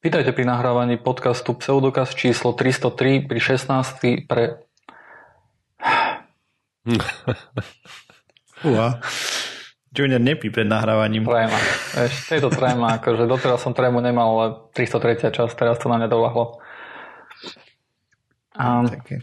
[0.00, 4.24] Vítajte pri nahrávaní podcastu Pseudokaz číslo 303 pri 16.
[4.24, 4.64] pre...
[8.64, 8.96] Uha.
[9.92, 11.28] Junior nepí pred nahrávaním.
[11.28, 11.60] Tréma.
[12.00, 15.36] Ešte je to tréma, akože doteraz som trému nemal, ale 303.
[15.36, 16.64] čas, teraz to na mňa dolahlo.
[18.56, 19.20] Um, Také.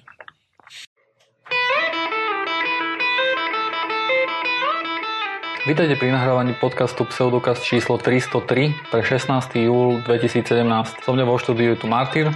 [5.68, 9.68] Vítajte pri nahrávaní podcastu Pseudokaz číslo 303 pre 16.
[9.68, 10.48] júl 2017.
[11.04, 12.32] So mňa vo štúdiu je tu Martyr,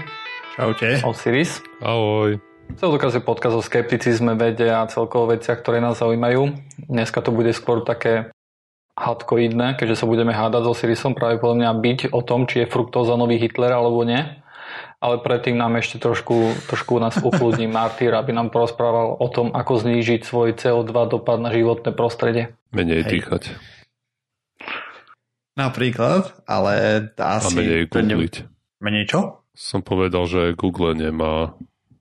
[0.60, 1.00] Čaute.
[1.08, 1.64] Osiris.
[1.80, 2.44] Ahoj.
[2.76, 6.60] Pseudokaz je podcast o skepticizme, vede a celkovo veciach, ktoré nás zaujímajú.
[6.92, 8.36] Dneska to bude skôr také
[9.00, 12.68] hadkoidné, keďže sa budeme hádať s Osirisom práve podľa mňa byť o tom, či je
[12.68, 14.41] fruktóza nový Hitler alebo nie.
[15.02, 19.82] Ale predtým nám ešte trošku, trošku nás ukludní Martyr, aby nám porozprával o tom, ako
[19.82, 22.54] znížiť svoj CO2 dopad na životné prostredie.
[22.72, 23.10] Menej Hej.
[23.10, 23.44] dýchať
[25.60, 26.74] Napríklad, ale
[27.20, 27.54] a asi...
[27.54, 28.36] menej to ne- googliť.
[28.80, 29.20] Menej čo?
[29.52, 31.54] Som povedal, že Google nemá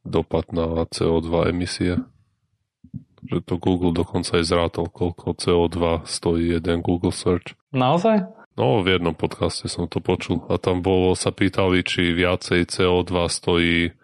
[0.07, 1.99] dopad na CO2 emisie.
[3.27, 7.53] Že to Google dokonca aj zrátal, koľko CO2 stojí jeden Google search.
[7.75, 8.40] Naozaj?
[8.61, 10.45] No, v jednom podcaste som to počul.
[10.53, 13.97] A tam bolo, sa pýtali, či viacej CO2 stojí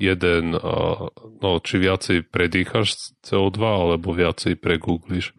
[0.00, 5.36] jeden, a, no, či viacej predýchaš CO2, alebo viacej pregoogliš.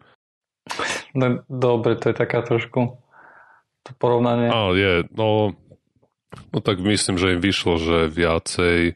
[1.18, 3.02] No, dobre, to je taká trošku
[3.82, 4.46] to porovnanie.
[4.46, 5.58] Á, je, no,
[6.54, 8.94] no tak myslím, že im vyšlo, že viacej,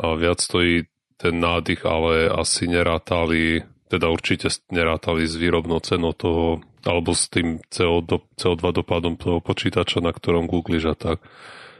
[0.00, 0.88] a viac stojí
[1.20, 7.60] ten nádych, ale asi nerátali, teda určite nerátali s výrobnou cenou toho, alebo s tým
[7.68, 11.18] CO, do, CO2 dopadom toho počítača, na ktorom googliš a tak.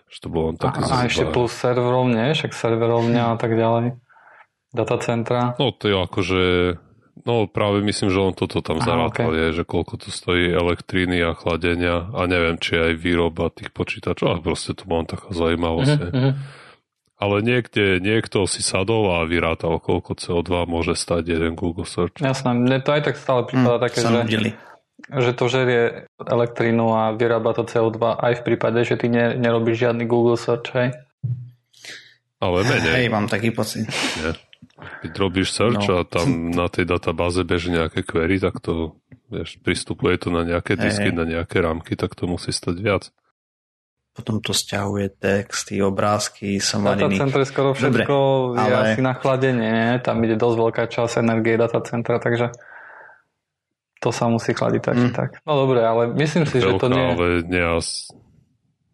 [0.09, 2.27] Že to bolo A, také a ešte zhruba- plus serverov, nie?
[2.31, 3.87] Však serverovňa a tak ďalej.
[4.69, 5.57] Datacentra.
[5.57, 6.43] No to je akože,
[7.25, 11.33] no práve myslím, že on toto tam zarátal, je, že koľko to stojí elektriny a
[11.33, 15.99] chladenia a neviem, či aj výroba tých počítačov, ale proste to bola taká zaujímavosť.
[16.05, 16.31] Mhm, je.
[17.19, 22.23] Ale niekde, niekto si sadol a vyrátal, koľko CO2 môže stať jeden Google search.
[22.23, 24.51] Jasné, mne to aj tak stále prípada Hm, také, že, nudili.
[25.11, 25.83] Že to žerie
[26.19, 30.69] elektrínu a vyrába to CO2 aj v prípade, že ty ne, nerobíš žiadny Google search,
[30.73, 30.93] hej?
[32.39, 32.93] Ale menej.
[32.95, 33.89] Hej, mám taký pocit.
[34.17, 34.37] Nie.
[35.01, 35.99] Keď robíš search No.
[35.99, 38.95] a tam na tej databáze beží nejaké query, tak to,
[39.27, 41.17] vieš, pristupuje to na nejaké disky, Hej.
[41.17, 43.05] na nejaké rámky, tak to musí stať viac.
[44.13, 47.15] Potom to stiahuje texty, obrázky, somariny.
[47.23, 48.15] Datacentre skoro všetko
[48.51, 49.91] Dobre, je ale- asi na chladenie, nie?
[49.99, 52.51] tam ide dosť veľká časť energie datacentra, takže
[53.99, 55.13] to sa musí chladiť tak, Mm.
[55.13, 55.29] tak.
[55.43, 57.07] No dobre, ale myslím si, že to Veľká, nie...
[57.09, 57.65] ale, nie,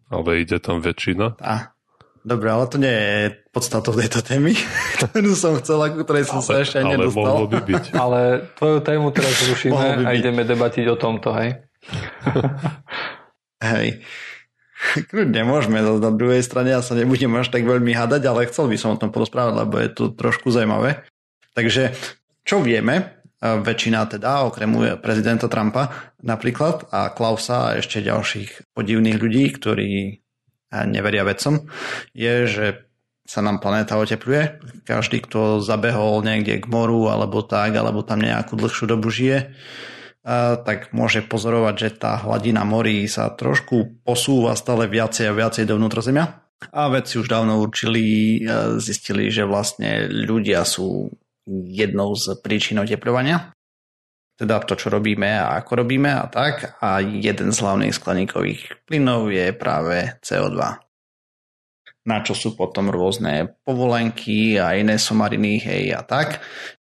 [0.07, 1.37] ale ide tam väčšina.
[1.37, 1.73] Á,
[2.21, 4.53] dobre, ale to nie je podstatou tejto témy,
[4.97, 7.21] ktorú som chcel, ku ktorej som sa ešte ale nedostal.
[7.21, 7.85] mohlo by byť.
[8.03, 8.19] Ale
[8.53, 10.17] tvoju tému teraz zrušíme by a byť.
[10.17, 11.49] ideme debatiť o tomto, hej?
[13.61, 14.03] Hej.
[15.07, 18.69] Kľudne môžeme, no, na druhej strane ja sa nebudem až tak veľmi hádať, ale chcel
[18.69, 21.01] by som o tom porozprávať, lebo je to trošku zaujímavé.
[21.53, 21.95] Takže,
[22.43, 23.24] čo vieme, a
[23.61, 29.91] väčšina teda, okrem prezidenta Trumpa napríklad a Klausa a ešte ďalších podivných ľudí, ktorí
[30.73, 31.69] a, neveria vedcom,
[32.17, 32.65] je, že
[33.25, 34.61] sa nám planéta otepluje.
[34.85, 39.53] Každý, kto zabehol niekde k moru alebo tak, alebo tam nejakú dlhšiu dobu žije,
[40.25, 45.69] a tak môže pozorovať, že tá hladina morí sa trošku posúva stále viacej a viacej
[45.69, 46.41] do vnútrozemia.
[46.73, 48.41] A vedci už dávno určili,
[48.81, 51.13] zistili, že vlastne ľudia sú
[51.49, 53.53] jednou z príčin oteplovania.
[54.35, 56.75] Teda to, čo robíme a ako robíme a tak.
[56.83, 60.59] A jeden z hlavných skleníkových plynov je práve CO2.
[62.05, 66.43] Na čo sú potom rôzne povolenky a iné somariny, hej a tak.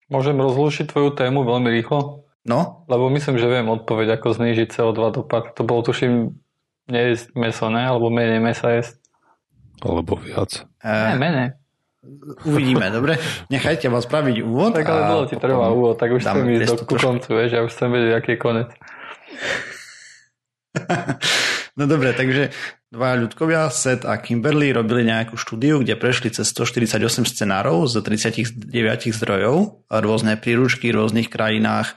[0.08, 2.24] Môžem rozlúšiť tvoju tému veľmi rýchlo?
[2.40, 5.52] No, Lebo myslím, že viem odpoveď, ako znížiť CO2 dopad.
[5.54, 6.40] To bolo, tuším,
[6.88, 7.84] nejesť meso, ne?
[7.84, 8.96] Alebo menej mesa jesť.
[9.84, 10.64] Alebo viac.
[10.80, 11.48] Ne, e, menej.
[12.48, 13.20] Uvidíme, dobre?
[13.52, 14.72] Nechajte vás spraviť úvod.
[14.72, 17.60] Tak ale dlho ti trvá úvod, tak už chcem ísť do, ku koncu, vieš, ja
[17.64, 18.68] už chcem vedieť, aký je konec.
[21.78, 22.52] No dobre, takže
[22.92, 28.68] dva ľudkovia, Seth a Kimberly, robili nejakú štúdiu, kde prešli cez 148 scenárov z 39
[29.16, 31.96] zdrojov, rôzne príručky v rôznych krajinách,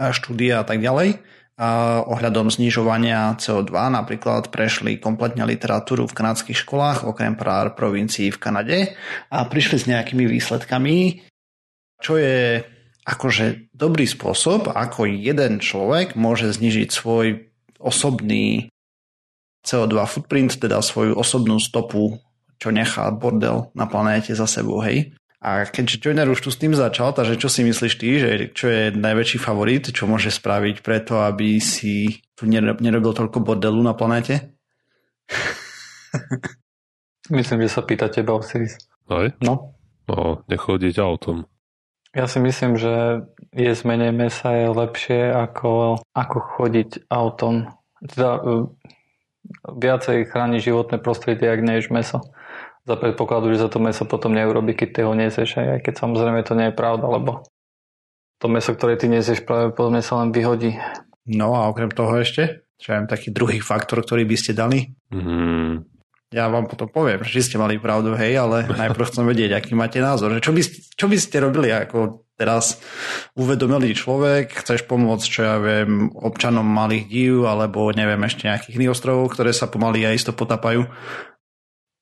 [0.00, 1.20] a štúdia a tak ďalej.
[1.60, 8.78] Ohľadom znižovania CO2 napríklad prešli kompletne literatúru v kanadských školách, okrem pár provincií v Kanade
[9.28, 11.20] a prišli s nejakými výsledkami,
[12.00, 12.64] čo je
[13.04, 18.72] akože dobrý spôsob, ako jeden človek môže znižiť svoj osobný
[19.60, 22.16] CO2 footprint, teda svoju osobnú stopu,
[22.56, 25.12] čo nechá bordel na planéte za sebou, hej.
[25.40, 28.68] A keďže Joiner už tu s tým začal, takže čo si myslíš ty, že čo
[28.68, 34.52] je najväčší favorit, čo môže spraviť preto, aby si tu nerobil toľko bordelu na planéte?
[37.32, 38.76] Myslím, že sa pýta teba Osiris.
[39.08, 39.32] Aj?
[39.40, 39.80] No.
[40.10, 41.46] No, nechodiť autom.
[42.10, 43.22] Ja si myslím, že
[43.54, 47.70] jesť menej mesa je lepšie ako, ako chodiť autom.
[48.02, 48.66] Teda uh,
[49.62, 52.18] viacej chráni životné prostredie, ak neješ meso.
[52.88, 56.40] Za predpokladu, že sa to meso potom neurobi, keď ty ho nesieš, aj keď samozrejme
[56.42, 57.44] to nie je pravda, lebo
[58.40, 60.80] to meso, ktoré ty nesieš, práve podľa sa len vyhodí.
[61.28, 64.96] No a okrem toho ešte, čo je taký druhý faktor, ktorý by ste dali?
[65.12, 65.84] Mm,
[66.32, 70.00] Ja vám potom poviem, že ste mali pravdu, hej, ale najprv chcem vedieť, aký máte
[70.00, 70.32] názor.
[70.32, 72.80] Že čo, by, ste- čo by ste robili ako teraz
[73.36, 78.94] uvedomelý človek, chceš pomôcť, čo ja viem, občanom malých dív, alebo neviem, ešte nejakých iných
[78.96, 80.88] ostrovov, ktoré sa pomaly a isto potapajú.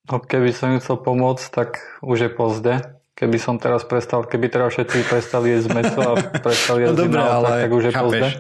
[0.08, 1.69] No, keby som im chcel pomôcť, tak
[2.00, 2.75] už je pozde.
[3.12, 6.14] Keby som teraz prestal, keby teraz všetci prestali jesť meso a
[6.46, 8.05] prestali No jesť na autách, ale tak už je chápeš.
[8.08, 8.31] pozde.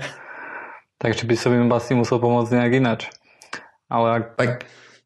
[0.98, 3.00] Takže by som im asi musel pomôcť nejak ináč.
[3.86, 4.52] Ale ak, Tak,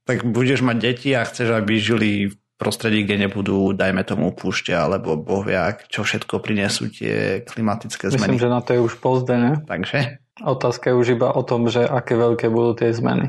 [0.04, 4.70] tak budeš mať deti a chceš, aby žili v prostredí, kde nebudú, dajme tomu, púšte,
[4.70, 8.40] alebo bohviak, čo všetko prinesú tie klimatické myslím, zmeny.
[8.40, 9.52] že na to je už pozde, ne?
[9.66, 13.28] Takže Otázka je už iba o tom, že aké veľké budú tie zmeny.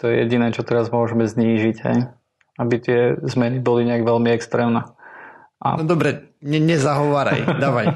[0.00, 1.98] To je jediné, čo teraz môžeme znížiť, hej?
[2.56, 4.88] Aby tie zmeny boli nejak veľmi extrémne.
[5.60, 7.86] No dobre, ne, nezahováraj, dávaj.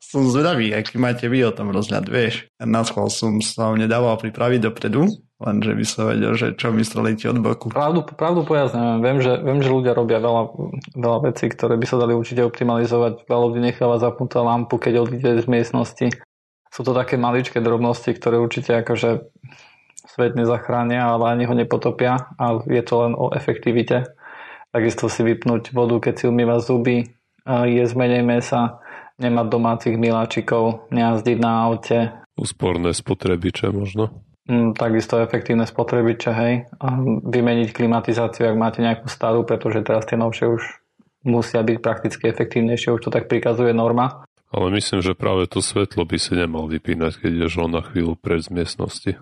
[0.00, 2.48] som zvedavý, aký máte vy o tom rozhľad, vieš.
[2.60, 5.08] Na schvál som sa nedával pripraviť dopredu,
[5.40, 7.72] lenže by som vedel, že čo myslíte od boku.
[7.72, 9.00] Pravdu, pravdu povedať neviem.
[9.00, 10.42] Viem že, viem, že ľudia robia veľa,
[11.00, 13.24] veľa vecí, ktoré by sa dali určite optimalizovať.
[13.24, 16.06] Veľa ľudí necháva zapnutá lampu, keď odíde z miestnosti.
[16.72, 19.28] Sú to také maličké drobnosti, ktoré určite akože
[20.08, 24.08] svet nezachránia, ale ani ho nepotopia a je to len o efektivite.
[24.72, 27.12] Takisto si vypnúť vodu, keď si umýva zuby,
[27.44, 28.80] jesť menej mesa,
[29.20, 34.24] nemať domácich miláčikov, nejazdiť na aute, úsporné spotrebiče možno.
[34.48, 36.54] Mm, takisto efektívne spotrebiče, hej.
[36.82, 36.86] A
[37.22, 40.62] vymeniť klimatizáciu, ak máte nejakú starú, pretože teraz tie novšie už
[41.22, 44.26] musia byť prakticky efektívnejšie, už to tak prikazuje norma.
[44.52, 48.20] Ale myslím, že práve to svetlo by si nemal vypínať, keď ideš len na chvíľu
[48.20, 49.12] pred z miestnosti.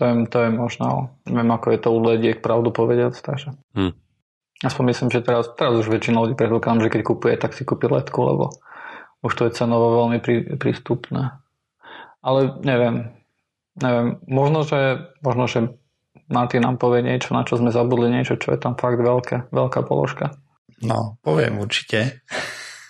[0.00, 3.52] To je, to je možno, neviem ako je to u lediek, pravdu povediac, takže.
[3.76, 3.92] Hm.
[4.64, 7.86] Aspoň myslím, že teraz, teraz už väčšina ľudí predpokladám, že keď kupuje, tak si kúpi
[7.86, 8.44] letku, lebo
[9.22, 11.38] už to je cenovo veľmi prí, prístupné.
[12.22, 13.14] Ale neviem,
[13.78, 15.78] neviem, možno, že, možno, že
[16.30, 19.80] Martin nám povie niečo, na čo sme zabudli, niečo, čo je tam fakt veľké, veľká
[19.86, 20.38] položka.
[20.78, 22.22] No, poviem určite.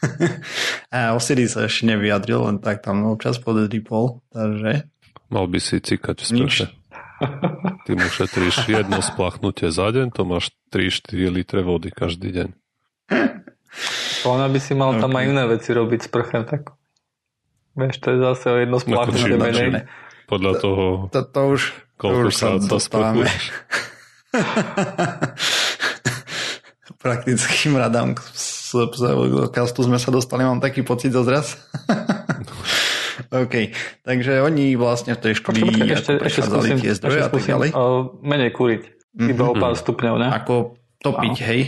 [0.95, 4.87] a Osiris sa ešte nevyjadril, len tak tam občas podripol, takže
[5.29, 6.67] Mal by si cikať v sprche.
[7.85, 12.49] Ty mu šetríš jedno splachnutie za deň, to máš 3-4 litre vody každý deň.
[14.25, 15.19] Ona by si mal tam Ok.
[15.19, 16.73] aj iné veci robiť s prchem, tak
[17.75, 19.69] vieš, to je zase o jedno spláchnutie či- menej.
[19.71, 19.83] ne.
[20.29, 21.61] Podľa toho, to, to už,
[21.97, 23.43] to už sa sprchuješ.
[26.99, 28.15] praktickým radám
[28.69, 31.57] k s- pseudokastu sme sa dostali, mám taký pocit zozraz.
[33.35, 33.55] OK,
[34.03, 37.19] takže oni vlastne v tej štúdii Počkaj, ako ešte, ešte prechádzali skúsim, tie zdroje ešte
[37.19, 37.69] a tak skúsim ďalej.
[37.71, 37.81] uh,
[38.21, 38.83] menej kuriť.
[39.19, 40.29] Iba o pár stupňov, ne?
[40.31, 40.55] Ako
[40.99, 41.49] topiť, Áno.
[41.49, 41.61] hej?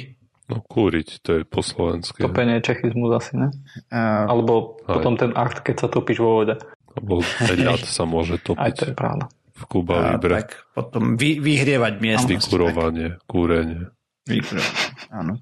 [0.47, 2.20] No kúriť, to je po slovensky.
[2.20, 3.49] Topenie je čechizmus asi, ne?
[3.88, 4.94] A, Alebo Aj.
[4.94, 6.58] potom ten akt, keď sa topíš vo vode.
[6.93, 9.25] Lebo ľad sa môže Aj to je topiť pravda.
[9.53, 10.35] v Kuba a vybre.
[10.41, 12.31] tak potom vy, vyhrievať miestnosť.
[12.46, 13.91] Vykurovanie, kúrenie.
[14.25, 15.34] Vykurovanie, áno.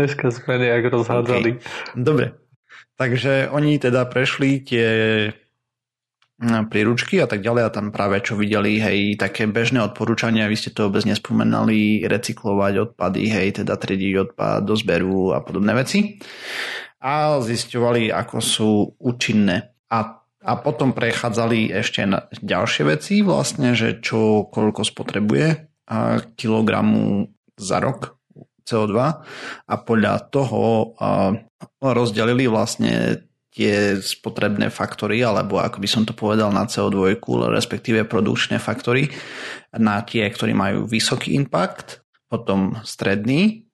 [0.00, 1.60] Dneska sme nejak rozhádzali.
[1.92, 2.32] Dobre.
[2.96, 4.88] Takže oni teda prešli tie
[6.40, 10.56] mm, príručky a tak ďalej a tam práve čo videli, hej, také bežné odporúčania, vy
[10.56, 16.16] ste to vôbec nespomenali, recyklovať odpady, hej, teda triediť odpad do zberu a podobné veci.
[17.00, 19.72] A zisťovali, ako sú účinné.
[19.88, 25.68] A, a potom prechádzali ešte na ďalšie veci, vlastne, že čo koľko spotrebuje
[26.36, 28.19] kilogramu za rok
[28.70, 28.94] CO2
[29.66, 30.94] a podľa toho
[31.82, 37.18] rozdelili vlastne tie spotrebné faktory, alebo ako by som to povedal na CO2,
[37.50, 39.10] respektíve produkčné faktory
[39.74, 43.66] na tie, ktorí majú vysoký impact, potom stredný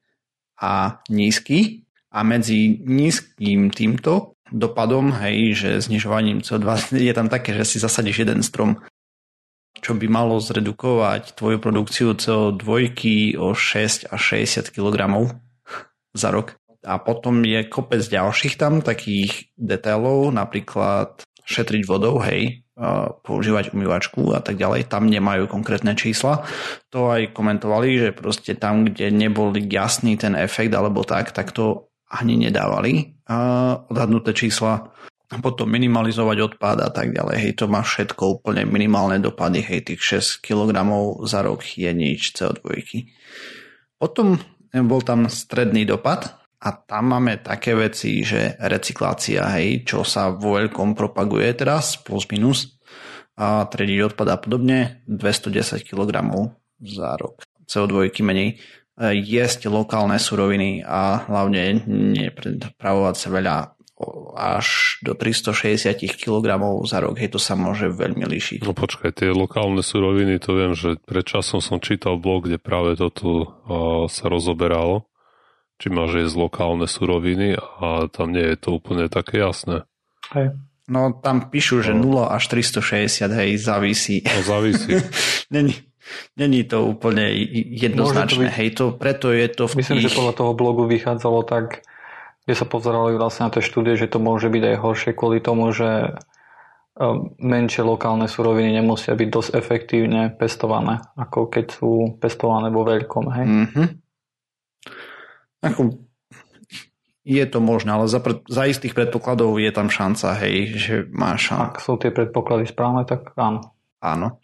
[0.57, 1.85] a nízky.
[2.09, 8.25] A medzi nízkym týmto dopadom, hej, že znižovaním CO2 je tam také, že si zasadíš
[8.25, 8.81] jeden strom,
[9.81, 12.69] čo by malo zredukovať tvoju produkciu CO2
[13.37, 15.31] o 6 až 60 kg
[16.17, 16.57] za rok.
[16.87, 22.67] A potom je kopec ďalších tam takých detailov, napríklad šetriť vodou, hej,
[23.27, 24.91] používať umývačku a tak ďalej.
[24.91, 26.45] Tam nemajú konkrétne čísla.
[26.93, 31.89] To aj komentovali, že proste tam, kde nebol jasný ten efekt alebo tak, tak to
[32.07, 33.19] ani nedávali
[33.91, 34.95] odhadnuté čísla.
[35.27, 37.37] A potom minimalizovať odpad a tak ďalej.
[37.43, 39.59] Hej, to má všetko úplne minimálne dopady.
[39.59, 40.71] Hej, tých 6 kg
[41.27, 42.79] za rok je nič CO2.
[43.99, 44.39] Potom
[44.71, 50.57] bol tam stredný dopad a tam máme také veci, že recyklácia, hej, čo sa vo
[50.57, 52.79] veľkom propaguje teraz, plus minus,
[53.37, 56.25] a trediť odpad a podobne, 210 kg
[56.81, 57.45] za rok.
[57.69, 58.57] CO2 menej
[58.97, 61.85] jesť lokálne suroviny a hlavne
[62.17, 63.76] neprepravovať sa veľa
[64.37, 66.47] až do 360 kg
[66.85, 67.17] za rok.
[67.17, 68.61] Hej, to sa môže veľmi líšiť.
[68.61, 73.01] No počkaj, tie lokálne suroviny, to viem, že pred časom som čítal blog, kde práve
[73.01, 73.47] toto uh,
[74.13, 75.09] sa rozoberalo,
[75.81, 79.89] či máš jesť lokálne suroviny a tam nie je to úplne také jasné.
[80.37, 80.53] Hej.
[80.87, 82.29] No tam píšu, že no.
[82.29, 84.23] 0 až 360, hej, závisí.
[84.23, 85.03] No závisí.
[85.55, 85.75] Není,
[86.37, 87.27] Není to úplne
[87.75, 90.13] jednoznačné, to byť, hej, to, preto je to v Myslím, tých...
[90.13, 91.83] že podľa toho blogu vychádzalo tak,
[92.47, 95.75] kde sa pozerali vlastne na tie štúdie, že to môže byť aj horšie kvôli tomu,
[95.75, 96.15] že
[96.95, 101.91] um, menšie lokálne suroviny nemusia byť dosť efektívne pestované, ako keď sú
[102.23, 103.47] pestované vo veľkom, hej.
[103.51, 103.87] Mm-hmm.
[105.67, 105.99] Ako,
[107.27, 111.75] je to možné, ale za, za istých predpokladov je tam šanca, hej, že má šanca.
[111.75, 113.75] Ak sú tie predpoklady správne, tak áno.
[113.99, 114.39] Áno.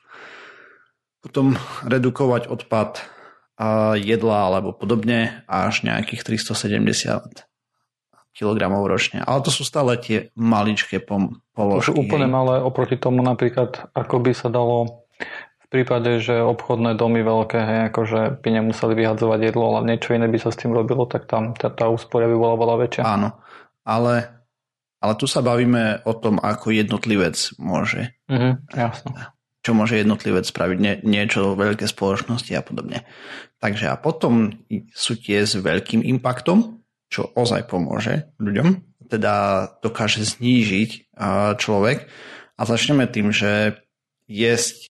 [1.22, 1.54] Potom
[1.86, 3.06] redukovať odpad
[3.54, 7.46] a jedla alebo podobne až nejakých 370
[8.32, 9.20] kg ročne.
[9.20, 11.92] Ale to sú stále tie maličké položky.
[11.92, 15.04] To sú úplne malé oproti tomu napríklad, ako by sa dalo
[15.62, 20.28] v prípade, že obchodné domy veľké, hej, akože by nemuseli vyhadzovať jedlo, ale niečo iné
[20.28, 23.02] by sa s tým robilo, tak tam tá, tá úspora by bola veľa väčšia.
[23.08, 23.40] Áno,
[23.84, 24.44] ale,
[25.00, 28.12] ale tu sa bavíme o tom, ako jednotlivec môže.
[28.28, 29.12] Mhm, jasno
[29.62, 33.06] čo môže jednotlivec spraviť, nie, niečo veľké spoločnosti a podobne.
[33.62, 34.50] Takže a potom
[34.90, 36.81] sú tie s veľkým impaktom,
[37.12, 38.80] čo ozaj pomôže ľuďom,
[39.12, 41.12] teda dokáže znížiť
[41.60, 42.08] človek.
[42.56, 43.76] A začneme tým, že
[44.24, 44.88] jesť,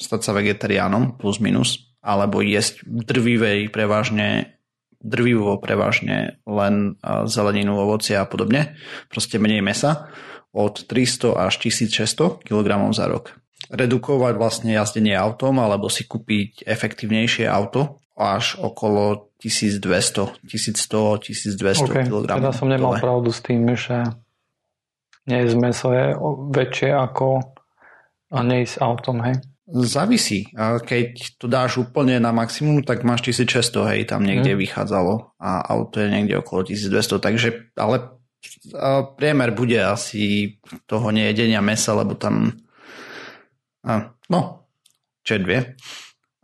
[0.00, 4.56] stať sa vegetariánom plus minus, alebo jesť drvivej prevažne
[4.96, 6.96] drvivo prevažne len
[7.28, 8.80] zeleninu, ovocie a podobne,
[9.12, 10.08] proste menej mesa,
[10.56, 13.36] od 300 až 1600 kg za rok
[13.70, 22.04] redukovať vlastne jazdenie autom alebo si kúpiť efektívnejšie auto až okolo 1200, 1100, 1200 okay.
[22.08, 22.24] kg.
[22.24, 23.02] Teda som nemal dole.
[23.04, 24.06] pravdu s tým, že
[25.28, 26.16] nejesť meso je
[26.56, 27.56] väčšie ako
[28.32, 29.36] a neísť autom, hej?
[29.66, 30.46] Závisí.
[30.56, 34.62] Keď to dáš úplne na maximum, tak máš 1600, hej, tam niekde hmm.
[34.62, 38.14] vychádzalo a auto je niekde okolo 1200, takže ale
[39.18, 40.54] priemer bude asi
[40.86, 42.54] toho nejedenia mesa, lebo tam
[43.86, 44.66] a, no,
[45.22, 45.78] čo dve.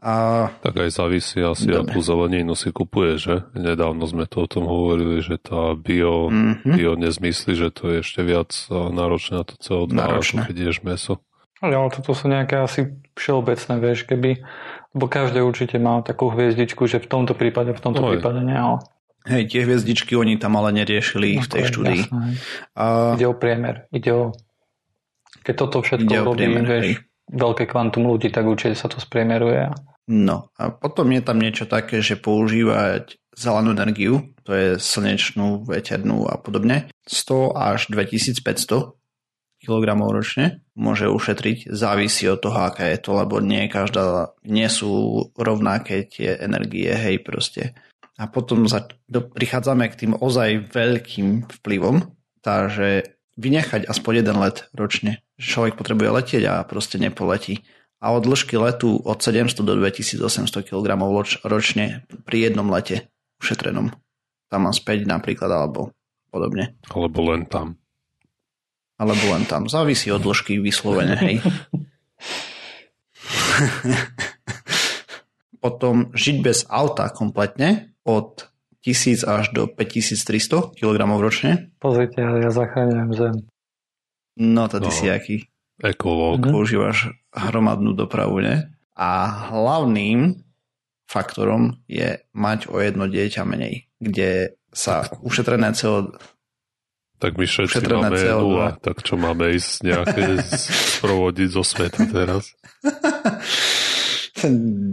[0.02, 0.50] A...
[0.66, 1.94] Tak aj závisí asi, Dobre.
[1.94, 3.46] akú zeleninu si kupuje, že?
[3.54, 6.74] Nedávno sme to o tom hovorili, že tá bio, mm-hmm.
[6.74, 10.42] bio nezmyslí, že to je ešte viac náročné na to CO2, náročné.
[10.42, 11.22] ako keď ješ meso.
[11.62, 14.42] Ale, ale toto sú nejaké asi všeobecné, vieš, keby,
[14.98, 18.58] lebo každý určite má takú hviezdičku, že v tomto prípade, v tomto no prípade nie,
[18.58, 18.82] ale...
[19.22, 22.02] Hej, tie hviezdičky oni tam ale neriešili no, v tej štúdii.
[22.10, 22.42] Jasné,
[22.74, 23.14] a...
[23.14, 24.34] Ide o priemer, ide o...
[25.46, 26.94] Keď toto všetko robí, vieš, hej
[27.32, 29.72] veľké kvantum ľudí, tak určite sa to spriemeruje.
[30.10, 36.26] No a potom je tam niečo také, že používať zelenú energiu, to je slnečnú, veternú
[36.26, 38.98] a podobne, 100 až 2500
[39.62, 45.22] kg ročne môže ušetriť, závisí od toho, aká je to, lebo nie každá, nie sú
[45.38, 47.78] rovnaké tie energie, hej proste.
[48.18, 52.10] A potom za, do, prichádzame k tým ozaj veľkým vplyvom,
[52.42, 55.22] takže vynechať aspoň jeden let ročne.
[55.40, 57.64] Človek potrebuje letieť a proste nepoletí.
[58.02, 60.98] A od dĺžky letu od 700 do 2800 kg
[61.46, 63.06] ročne pri jednom lete
[63.38, 63.94] ušetrenom.
[64.50, 65.94] Tam a späť napríklad, alebo
[66.34, 66.74] podobne.
[66.90, 67.78] Alebo len tam.
[68.98, 69.70] Alebo len tam.
[69.70, 71.38] Závisí od dĺžky vyslovene, hej.
[75.62, 78.50] Potom žiť bez auta kompletne od
[78.82, 81.70] 1000 až do 5300 kg ročne.
[81.78, 83.34] Pozrite, ja zachráňujem zem.
[84.42, 85.46] No to ty no, si aký?
[85.78, 86.50] Ekológ.
[86.50, 88.76] Používaš hromadnú dopravu, ne?
[88.92, 90.36] A hlavným
[91.08, 96.16] faktorom je mať o jedno dieťa menej, kde sa ušetrené CO2
[97.22, 98.34] tak my všetci máme CO2.
[98.42, 100.42] nula, tak čo máme ísť nejaké
[100.98, 102.50] sprovodiť zo sveta teraz?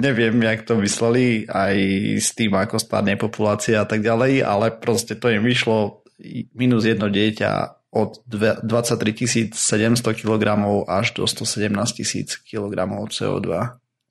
[0.05, 1.75] neviem, jak to mysleli aj
[2.22, 6.05] s tým, ako stárne populácia a tak ďalej, ale proste to im vyšlo
[6.53, 10.46] minus jedno dieťa od 23 700 kg
[10.86, 12.75] až do 117 000 kg
[13.10, 13.50] CO2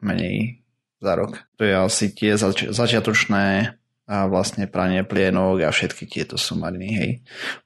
[0.03, 0.67] menej
[0.99, 1.47] za rok.
[1.59, 7.11] To je asi tie zač- začiatočné a vlastne pranie plienok a všetky tieto somariny, hej.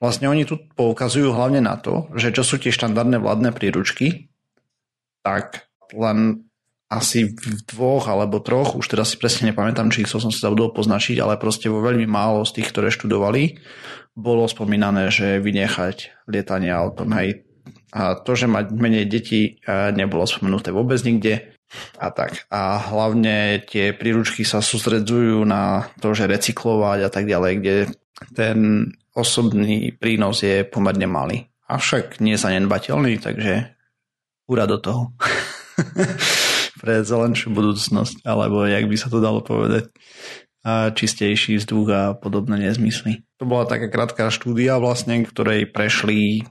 [0.02, 4.26] Vlastne oni tu poukazujú hlavne na to, že čo sú tie štandardné vládne príručky,
[5.22, 6.50] tak len
[6.92, 11.16] asi v dvoch alebo troch, už teraz si presne nepamätám, či som si zabudol poznačiť,
[11.24, 13.56] ale proste vo veľmi málo z tých, ktoré študovali,
[14.12, 17.48] bolo spomínané, že vynechať lietanie autom, hej.
[17.96, 21.56] A to, že mať menej detí, nebolo spomenuté vôbec nikde
[21.96, 22.44] a tak.
[22.52, 27.76] A hlavne tie príručky sa sústredzujú na to, že recyklovať a tak ďalej, kde
[28.36, 28.58] ten
[29.16, 31.48] osobný prínos je pomerne malý.
[31.68, 33.76] Avšak nie zanedbateľný, takže
[34.44, 35.02] úra do toho.
[36.82, 39.94] Pre zelenšiu budúcnosť, alebo jak by sa to dalo povedať
[40.62, 43.26] a čistejší vzduch a podobné nezmysly.
[43.42, 46.46] To bola taká krátka štúdia vlastne, ktorej prešli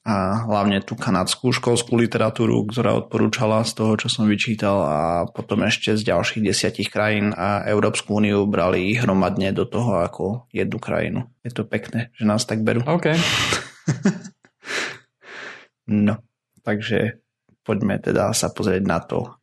[0.00, 5.60] a hlavne tú kanadskú školskú literatúru, ktorá odporúčala z toho, čo som vyčítal a potom
[5.60, 11.28] ešte z ďalších desiatich krajín a Európsku úniu brali hromadne do toho ako jednu krajinu.
[11.44, 12.80] Je to pekné, že nás tak berú.
[12.88, 13.12] OK.
[16.08, 16.16] no,
[16.64, 17.20] takže
[17.60, 19.39] poďme teda sa pozrieť na to.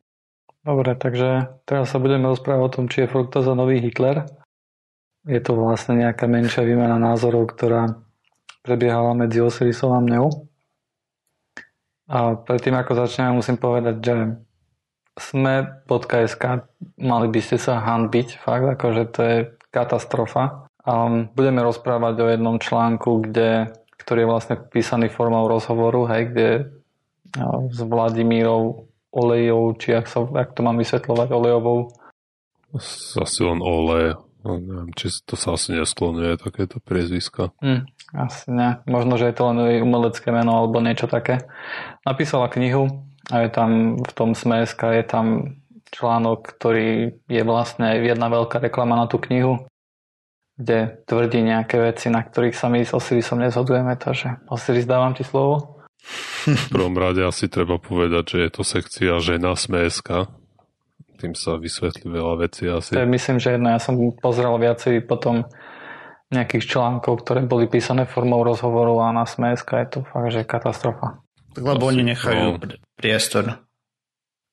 [0.66, 4.26] Dobre, takže teraz sa budeme rozprávať o tom, či je fruktoza nový Hitler.
[5.28, 8.00] Je to vlastne nejaká menšia výmena názorov, ktorá
[8.64, 10.26] prebiehala medzi Osirisom a mňou.
[12.08, 14.16] A predtým, ako začneme, musím povedať, že
[15.20, 16.64] sme KSK,
[16.96, 19.36] mali by ste sa hanbiť, fakt, akože to je
[19.68, 20.64] katastrofa.
[20.88, 20.92] A
[21.36, 23.68] budeme rozprávať o jednom článku, kde,
[24.00, 26.48] ktorý je vlastne písaný formou rozhovoru, hej, kde
[27.68, 28.87] s Vladimírov
[29.18, 31.90] olejov, či ak, sa, ak to mám vysvetľovať, olejovou.
[33.18, 34.14] Asi len olej.
[34.46, 37.50] No, neviem, či to sa asi nesklonuje takéto priezviska.
[37.58, 38.78] Hm, asi ne.
[38.86, 41.42] Možno, že je to len jej umelecké meno alebo niečo také.
[42.06, 43.02] Napísala knihu
[43.34, 45.26] a je tam v tom smeska je tam
[45.90, 49.66] článok, ktorý je vlastne jedna veľká reklama na tú knihu,
[50.60, 55.24] kde tvrdí nejaké veci, na ktorých sa my s Osirisom nezhodujeme, takže Osiris, dávam ti
[55.24, 55.77] slovo.
[56.48, 60.32] V prvom rade asi treba povedať, že je to sekcia žena smeska,
[61.18, 62.94] tým sa vysvetlí veľa vecí asi.
[62.94, 63.74] To je, myslím, že jedno.
[63.74, 65.50] Ja som pozrel viacej potom
[66.30, 71.24] nejakých článkov, ktoré boli písané formou rozhovoru a na SMSK je to fakt, že katastrofa.
[71.56, 72.76] Tak lebo oni nechajú no.
[72.94, 73.64] priestor.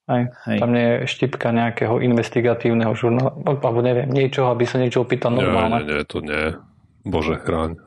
[0.06, 0.58] Aj, Hej.
[0.62, 5.82] Tam nie je štipka nejakého investigatívneho žurnálu, alebo neviem, niečoho, aby sa niečo opýtal normálne.
[5.82, 6.54] Nie, nie, to nie.
[7.02, 7.82] Bože chráň.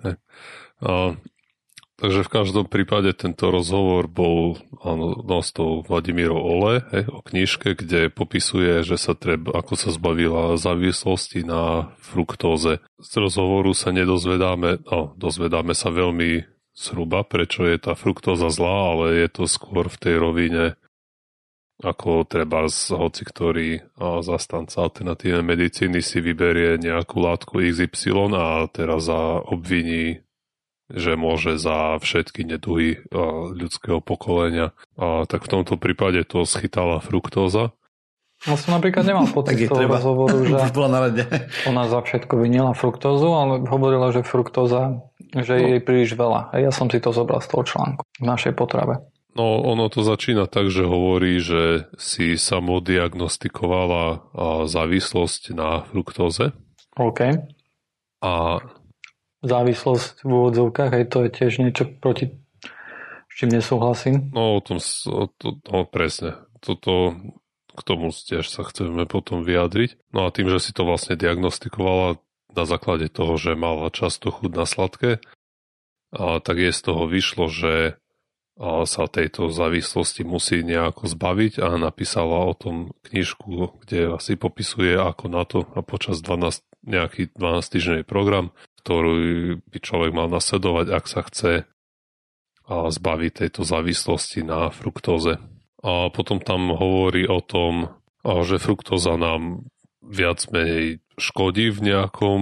[0.83, 1.15] A
[1.99, 4.55] Takže v každom prípade tento rozhovor bol
[4.87, 9.75] áno, no, s tou Vladimírou Ole hej, o knižke, kde popisuje, že sa treba, ako
[9.75, 12.79] sa zbavila závislosti na fruktóze.
[13.03, 19.27] Z rozhovoru sa nedozvedáme, no, dozvedáme sa veľmi zhruba, prečo je tá fruktóza zlá, ale
[19.27, 20.79] je to skôr v tej rovine
[21.79, 23.69] ako treba z hoci ktorý
[24.23, 30.27] zastanca alternatívnej medicíny si vyberie nejakú látku XY a teraz za obviní
[30.89, 33.05] že môže za všetky neduhy
[33.53, 34.73] ľudského pokolenia.
[34.97, 37.77] A tak v tomto prípade to schytala fruktóza.
[38.47, 39.99] Ja som napríklad nemal pocit z toho treba.
[39.99, 40.57] rozhovoru, že
[40.95, 41.25] na rade.
[41.67, 45.03] ona za všetko vinila fruktózu, ale hovorila, že fruktóza,
[45.35, 45.67] že no.
[45.75, 46.55] jej príliš veľa.
[46.55, 49.03] A ja som si to zobral z toho článku v našej potrave.
[49.35, 54.35] No ono to začína tak, že hovorí, že si samodiagnostikovala
[54.67, 56.55] závislosť na fruktóze.
[56.99, 57.43] OK.
[58.19, 58.33] A
[59.43, 62.35] závislosť v úvodzovkách, aj to je tiež niečo proti
[63.29, 64.35] s čím nesúhlasím.
[64.35, 66.35] No o tom, o to, no presne.
[66.59, 67.15] Toto,
[67.71, 70.11] k tomu tiež sa chceme potom vyjadriť.
[70.11, 72.19] No a tým, že si to vlastne diagnostikovala
[72.57, 75.23] na základe toho, že mala často chuť na sladké,
[76.09, 78.01] a tak je z toho vyšlo, že
[78.59, 85.25] sa tejto závislosti musí nejako zbaviť a napísala o tom knižku, kde asi popisuje ako
[85.31, 91.05] na to a počas 12, nejaký 12 týždňový program ktorú by človek mal nasledovať, ak
[91.11, 91.53] sa chce
[92.69, 95.41] zbaviť tejto závislosti na fruktóze.
[95.81, 99.65] A potom tam hovorí o tom, že fruktóza nám
[100.05, 102.41] viac menej škodí v nejakom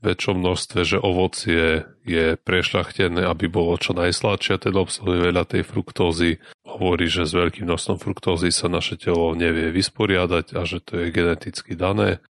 [0.00, 6.40] väčšom množstve, že ovocie je prešľachtené, aby bolo čo najsladšie, teda obsahuje veľa tej fruktózy.
[6.64, 11.12] Hovorí, že s veľkým množstvom fruktózy sa naše telo nevie vysporiadať a že to je
[11.12, 12.24] geneticky dané.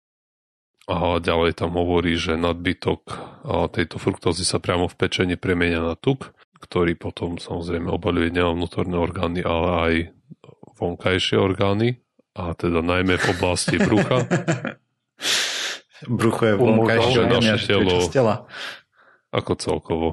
[0.90, 3.00] A ďalej tam hovorí, že nadbytok
[3.70, 8.98] tejto fruktózy sa priamo v pečení premenia na tuk, ktorý potom samozrejme obaluje nielen vnútorné
[8.98, 9.94] orgány, ale aj
[10.82, 12.02] vonkajšie orgány,
[12.34, 14.26] a teda najmä v oblasti brucha.
[16.08, 18.48] Brucho je vonkajšie naše telo,
[19.30, 20.08] ako celkovo.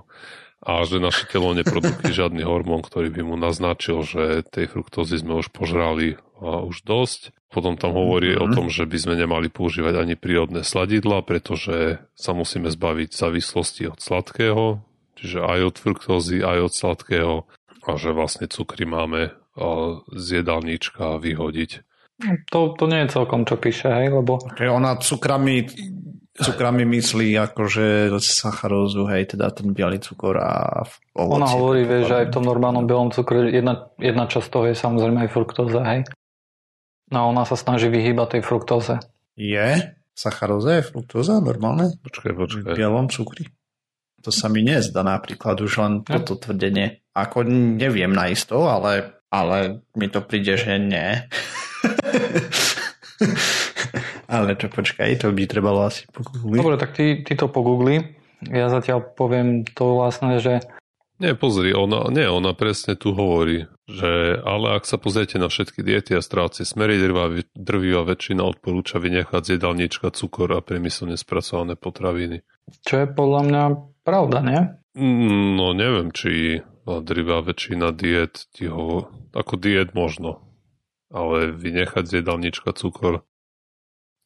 [0.60, 5.40] A že naše telo neprodukuje žiadny hormón, ktorý by mu naznačil, že tej fruktózy sme
[5.40, 7.34] už požrali už dosť.
[7.48, 8.44] Potom tam hovorí mm-hmm.
[8.44, 13.88] o tom, že by sme nemali používať ani prírodné sladidla, pretože sa musíme zbaviť závislosti
[13.88, 14.84] od sladkého,
[15.16, 17.36] čiže aj od fruktózy, aj od sladkého
[17.88, 19.32] a že vlastne cukry máme
[20.14, 21.88] z jedálnička vyhodiť.
[22.50, 24.42] To, to nie je celkom, čo píše, hej, lebo...
[24.58, 25.70] Ona cukrami,
[26.34, 30.82] cukrami myslí akože sacharózu, hej, teda ten biely cukor a
[31.14, 31.38] ovocie.
[31.38, 34.76] Ona hovorí, vie, že aj v tom normálnom bielom cukre jedna, jedna časť toho je
[34.76, 36.10] samozrejme aj fruktóza, hej.
[37.08, 39.00] No ona sa snaží vyhýbať tej fruktóze.
[39.40, 39.96] Je?
[40.18, 41.94] Sacharóza je fruktóza normálne?
[42.02, 42.74] Počkaj, počkaj.
[42.74, 43.48] V bielom cukri?
[44.26, 46.20] To sa mi nezdá napríklad už len ja.
[46.20, 47.06] toto tvrdenie.
[47.14, 47.46] Ako
[47.78, 51.22] neviem naisto, ale, ale mi to príde, že nie.
[54.28, 56.60] Ale čo počkaj, to by trebalo asi pogoogliť.
[56.60, 58.20] Dobre, tak ty, ty to pogoogli.
[58.44, 60.68] Ja zatiaľ poviem to vlastne, že
[61.18, 65.82] nie, pozri, ona, nie, ona presne tu hovorí, že ale ak sa pozriete na všetky
[65.82, 67.02] diety a strácie smery,
[67.58, 72.46] drvivá väčšina odporúča vynechať z jedálnička cukor a priemyselne spracované potraviny.
[72.86, 73.64] Čo je podľa mňa
[74.06, 74.62] pravda, nie?
[75.58, 80.42] No neviem, či drvá väčšina diet ti ho, ako diet možno,
[81.12, 83.28] ale vynechať z jedálnička cukor,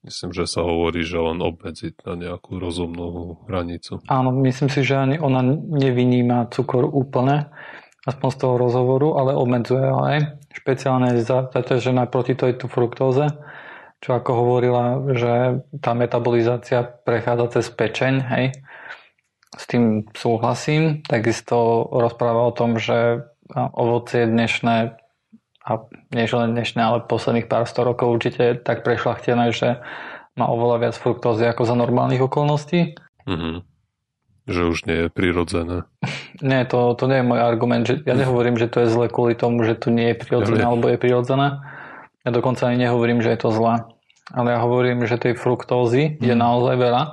[0.06, 4.02] myslím, že sa hovorí, že len obmedziť na nejakú rozumnú hranicu.
[4.10, 7.50] Áno, myslím si, že ani ona nevyníma cukor úplne,
[8.06, 10.18] aspoň z toho rozhovoru, ale obmedzuje ho aj.
[10.52, 13.30] Špeciálne zaťažená proti tejto fruktóze,
[14.02, 18.46] čo ako hovorila, že tá metabolizácia prechádza cez pečeň, hej.
[19.52, 21.04] S tým súhlasím.
[21.04, 25.01] Takisto rozpráva o tom, že ovocie dnešné
[25.62, 29.78] a nie len dnešné, ale posledných pár sto rokov určite tak prešlachtené, že
[30.34, 32.98] má oveľa viac fruktózy ako za normálnych okolností.
[33.30, 33.56] Mm-hmm.
[34.50, 35.86] Že už nie je prirodzené.
[36.42, 37.86] nie, to, to nie je môj argument.
[37.86, 40.74] Že ja nehovorím, že to je zle kvôli tomu, že to nie je prirodzené, ja
[40.74, 41.62] alebo je prirodzené.
[42.26, 43.86] Ja dokonca ani nehovorím, že je to zlé.
[44.32, 46.26] Ale ja hovorím, že tej fruktózy mm.
[46.26, 46.42] je mhm.
[46.42, 47.04] naozaj veľa.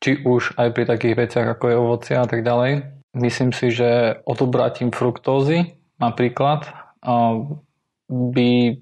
[0.00, 2.86] Či už aj pri takých veciach, ako je ovocia a tak ďalej.
[3.18, 6.70] Myslím si, že odobratím fruktózy napríklad
[8.10, 8.74] by,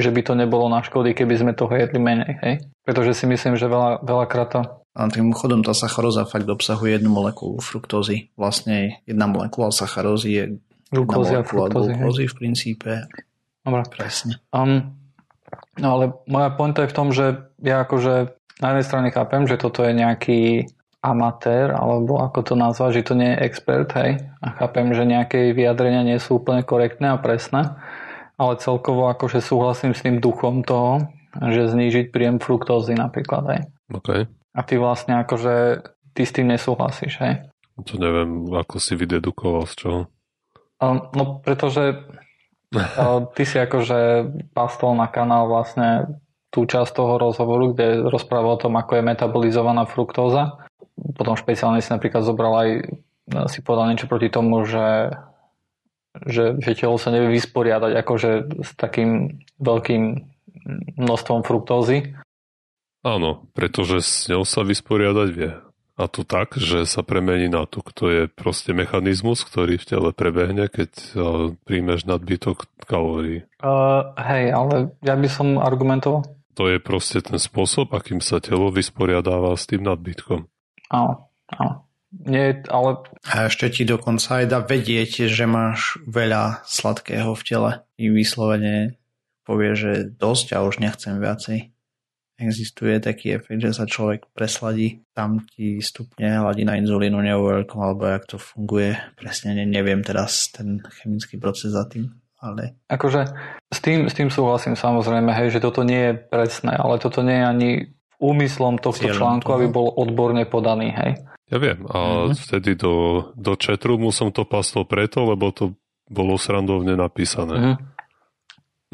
[0.00, 2.32] že by to nebolo na škody, keby sme toho jedli menej.
[2.40, 2.54] Hej?
[2.82, 4.60] Pretože si myslím, že veľa, veľakrát to...
[4.90, 8.34] A tým chodom tá sacharóza fakt obsahuje jednu molekulu fruktózy.
[8.34, 10.44] Vlastne jedna molekula sacharózy je
[10.90, 12.90] glukózy a fruktózy, glukózy v princípe.
[13.62, 13.86] Dobre.
[13.86, 14.42] Presne.
[14.50, 14.98] Um,
[15.78, 19.62] no ale moja pointa je v tom, že ja akože na jednej strane chápem, že
[19.62, 20.66] toto je nejaký
[21.00, 24.20] amatér, alebo ako to nazvať, že to nie je expert, hej.
[24.42, 27.78] A chápem, že nejaké vyjadrenia nie sú úplne korektné a presné
[28.40, 33.62] ale celkovo akože súhlasím s tým duchom toho, že znížiť príjem fruktózy napríklad, hej.
[33.92, 34.24] Okay.
[34.56, 35.84] A ty vlastne akože,
[36.16, 37.44] ty s tým nesúhlasíš, hej?
[37.84, 40.00] To neviem, ako si vydedukoval z čoho.
[40.80, 42.00] No, pretože
[43.36, 46.18] ty si akože pastol na kanál vlastne
[46.50, 50.58] tú časť toho rozhovoru, kde rozpráva o tom, ako je metabolizovaná fruktóza.
[51.14, 52.70] Potom špeciálne si napríklad zobral aj,
[53.52, 55.14] si povedal niečo proti tomu, že
[56.26, 58.30] že, že telo sa nevie vysporiadať akože
[58.66, 60.26] s takým veľkým
[60.98, 62.14] množstvom fruktózy.
[63.00, 65.52] Áno, pretože s ňou sa vysporiadať vie.
[66.00, 67.92] A to tak, že sa premení na tuk.
[68.00, 71.12] To je proste mechanizmus, ktorý v tele prebehne, keď uh,
[71.68, 73.44] príjmeš nadbytok kalórií.
[73.60, 76.24] Uh, hej, ale ja by som argumentoval.
[76.56, 80.48] To je proste ten spôsob, akým sa telo vysporiadáva s tým nadbytkom.
[80.88, 81.84] Áno, áno.
[82.10, 83.06] Nie, ale...
[83.22, 87.70] A ešte ti dokonca aj dá vedieť, že máš veľa sladkého v tele.
[88.02, 88.98] I vyslovene
[89.46, 91.70] povie, že dosť a už nechcem viacej.
[92.40, 98.24] Existuje taký efekt, že sa človek presladí, tam ti stupne hladina inzulínu neuveľkom, alebo jak
[98.24, 98.96] to funguje.
[99.20, 102.08] Presne ne, neviem teraz ten chemický proces za tým.
[102.40, 102.80] Ale...
[102.88, 103.28] Akože
[103.68, 107.36] s tým, s tým súhlasím samozrejme, hej, že toto nie je presné, ale toto nie
[107.36, 107.70] je ani
[108.16, 109.56] úmyslom tohto Cieľom článku, toho.
[109.60, 111.20] aby bol odborne podaný, hej.
[111.50, 112.38] Ja viem, a mm-hmm.
[112.46, 115.74] vtedy do, do chatroomu som to pastol preto, lebo to
[116.06, 117.54] bolo srandovne napísané.
[117.58, 117.76] Mm-hmm.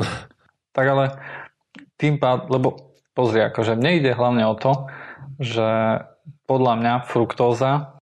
[0.76, 1.04] tak ale
[2.00, 4.88] tým pád, lebo pozri, akože mne ide hlavne o to,
[5.36, 6.00] že
[6.48, 8.00] podľa mňa fruktóza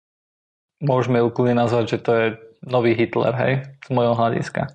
[0.83, 2.27] môžeme úplne nazvať, že to je
[2.67, 3.53] nový Hitler, hej,
[3.87, 4.67] z mojho hľadiska.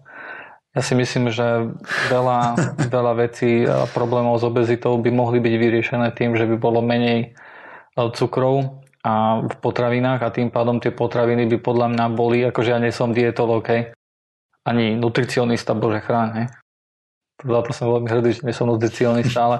[0.75, 1.71] Ja si myslím, že
[2.11, 2.39] veľa,
[2.95, 7.35] veľa vecí a problémov s obezitou by mohli byť vyriešené tým, že by bolo menej
[7.95, 12.81] cukrov, a v potravinách a tým pádom tie potraviny by podľa mňa boli, akože ja
[12.81, 13.93] nie som dietolog, hej,
[14.65, 16.47] ani nutricionista, bože chráň, hej.
[17.45, 19.57] Za to som veľmi hrdý, že nie som nutricionista, ale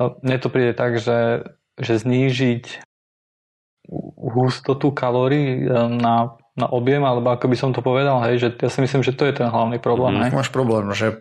[0.00, 1.44] e, mne to príde tak, že,
[1.76, 2.80] že znížiť
[4.16, 8.72] hustotu kalórií e, na, na objem, alebo ako by som to povedal, hej, že ja
[8.72, 10.16] si myslím, že to je ten hlavný problém.
[10.16, 10.30] Mm, hej.
[10.32, 11.20] Máš problém, že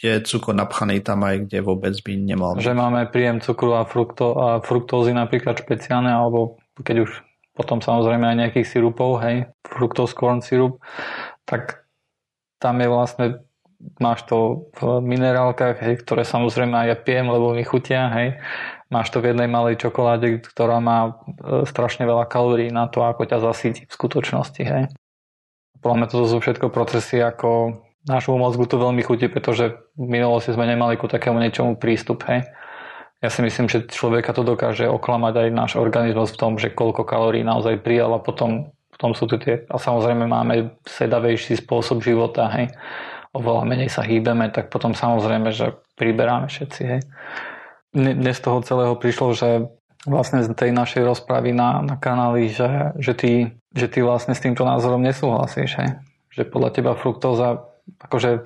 [0.00, 2.56] je cukor napchaný tam aj, kde vôbec by nemal.
[2.56, 7.10] Že máme príjem cukru a, frukto, a fruktózy napríklad špeciálne, alebo keď už
[7.56, 10.84] potom samozrejme aj nejakých sirupov, hej, fructose corn sirup,
[11.48, 11.88] tak
[12.60, 13.26] tam je vlastne
[14.00, 18.40] máš to v minerálkach, hej, ktoré samozrejme aj ja pijem, lebo mi chutia, hej.
[18.88, 23.26] Máš to v jednej malej čokoláde, ktorá má e, strašne veľa kalórií na to, ako
[23.26, 24.84] ťa zasíti v skutočnosti, hej.
[25.82, 30.54] Podľa mňa toto sú všetko procesy, ako nášmu mozgu to veľmi chutí, pretože v minulosti
[30.54, 32.48] sme nemali ku takému niečomu prístup, hej.
[33.24, 37.08] Ja si myslím, že človeka to dokáže oklamať aj náš organizmus v tom, že koľko
[37.08, 42.48] kalórií naozaj prijal a potom, potom sú tu tie, a samozrejme máme sedavejší spôsob života,
[42.52, 42.76] hej
[43.36, 46.82] oveľa menej sa hýbeme, tak potom samozrejme, že priberáme všetci.
[46.88, 47.00] Hej.
[47.92, 49.48] Dnes toho celého prišlo, že
[50.08, 53.32] vlastne z tej našej rozpravy na, na kanáli, že, že, ty,
[53.76, 55.76] že ty vlastne s týmto názorom nesúhlasíš.
[55.76, 55.90] Hej.
[56.32, 57.68] Že podľa teba fruktóza,
[58.00, 58.44] akože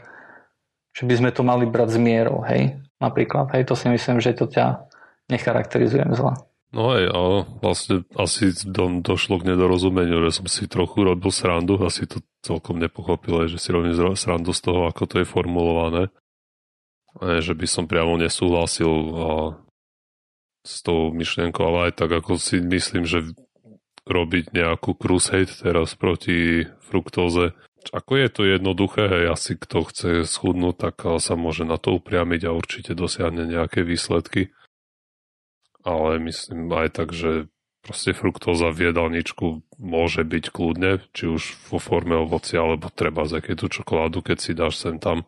[0.90, 4.36] že by sme to mali brať z mierou, hej, napríklad, hej, to si myslím, že
[4.36, 4.86] to ťa
[5.32, 6.36] necharakterizujem zle.
[6.70, 11.74] No aj, ale vlastne asi do, došlo k nedorozumeniu, že som si trochu robil srandu,
[11.82, 16.14] asi to celkom nepochopil, že si robím srandu z toho, ako to je formulované.
[17.18, 18.86] A že by som priamo nesúhlasil
[19.18, 19.30] a
[20.62, 23.34] s tou myšlienkou, ale aj tak, ako si myslím, že
[24.06, 27.50] robiť nejakú crusade teraz proti fruktóze.
[27.80, 32.54] Ako je to jednoduché, asi kto chce schudnúť, tak sa môže na to upriamiť a
[32.54, 34.52] určite dosiahne nejaké výsledky
[35.84, 37.48] ale myslím aj tak, že
[37.80, 43.40] proste fruktóza v jedálničku môže byť kľudne, či už vo forme ovocia, alebo treba z
[43.56, 45.24] tú čokoládu, keď si dáš sem tam,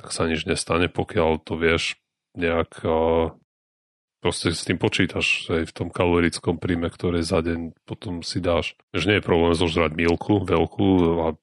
[0.00, 2.00] tak sa nič nestane, pokiaľ to vieš
[2.32, 2.80] nejak
[4.24, 8.72] proste s tým počítaš aj v tom kalorickom príjme, ktoré za deň potom si dáš.
[8.96, 10.88] Že nie je problém zožrať milku veľkú
[11.28, 11.36] a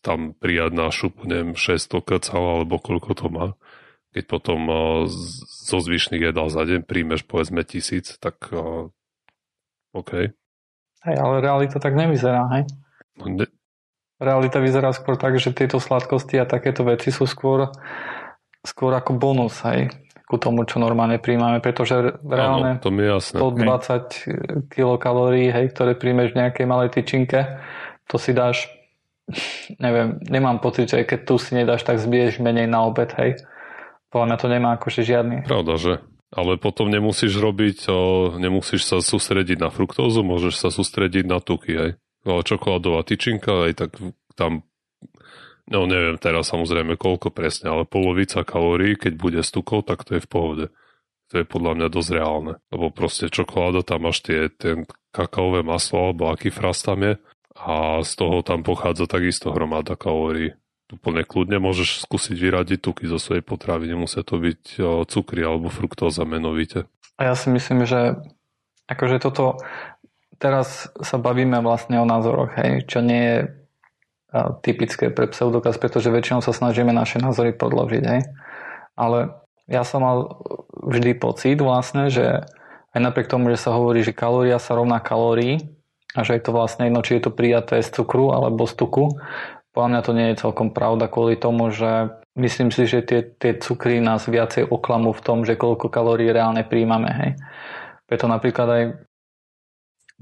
[0.00, 3.48] tam prijať na šup, neviem, 600 kcal alebo koľko to má
[4.16, 4.64] keď potom
[5.44, 8.48] zo zvyšných jedál za deň príjmeš povedzme tisíc, tak
[9.92, 10.32] OK.
[11.04, 12.64] Hej, ale realita tak nevyzerá, hej?
[13.20, 13.44] No, ne...
[14.16, 17.68] Realita vyzerá skôr tak, že tieto sladkosti a takéto veci sú skôr,
[18.64, 19.92] skôr ako bonus, hej?
[20.26, 23.38] ku tomu, čo normálne príjmame, pretože reálne Áno, to mi jasné.
[23.38, 27.62] 120 kilokalórií, hej, ktoré príjmeš v nejakej malej tyčinke,
[28.10, 28.66] to si dáš,
[29.82, 33.42] neviem, nemám pocit, že keď tu si nedáš, tak zbiješ menej na obed, hej.
[34.10, 35.36] Podľa mňa to nemá akože žiadny.
[35.44, 35.94] Pravda, že?
[36.30, 37.98] Ale potom nemusíš robiť, o,
[38.38, 41.90] nemusíš sa sústrediť na fruktózu, môžeš sa sústrediť na tuky, hej.
[42.26, 43.90] Ale čokoládová tyčinka, aj tak
[44.34, 44.66] tam,
[45.70, 50.18] no neviem teraz samozrejme koľko presne, ale polovica kalórií, keď bude s tukou, tak to
[50.18, 50.66] je v pohode.
[51.34, 52.52] To je podľa mňa dosť reálne.
[52.70, 57.18] Lebo proste čokoláda, tam máš tie, ten kakaové maslo, alebo aký fras tam je
[57.56, 60.52] a z toho tam pochádza takisto hromada kalórií
[60.86, 64.78] úplne kľudne môžeš skúsiť vyradiť tuky zo svojej potravy, nemusia to byť
[65.10, 66.86] cukry alebo fruktóza menovite.
[67.18, 68.14] A ja si myslím, že
[68.86, 69.58] akože toto
[70.38, 73.38] teraz sa bavíme vlastne o názoroch, hej, čo nie je
[74.62, 78.22] typické pre pseudokaz, pretože väčšinou sa snažíme naše názory podložiť, hej.
[78.94, 80.38] Ale ja som mal
[80.86, 82.46] vždy pocit vlastne, že
[82.94, 85.75] aj napriek tomu, že sa hovorí, že kalória sa rovná kalórii
[86.14, 89.18] a že je to vlastne jedno, či je to prijaté z cukru alebo z tuku,
[89.76, 93.60] podľa mňa to nie je celkom pravda kvôli tomu, že myslím si, že tie, tie
[93.60, 97.10] cukry nás viacej oklamú v tom, že koľko kalórií reálne príjmame.
[97.12, 97.30] Hej.
[98.08, 98.82] Preto napríklad aj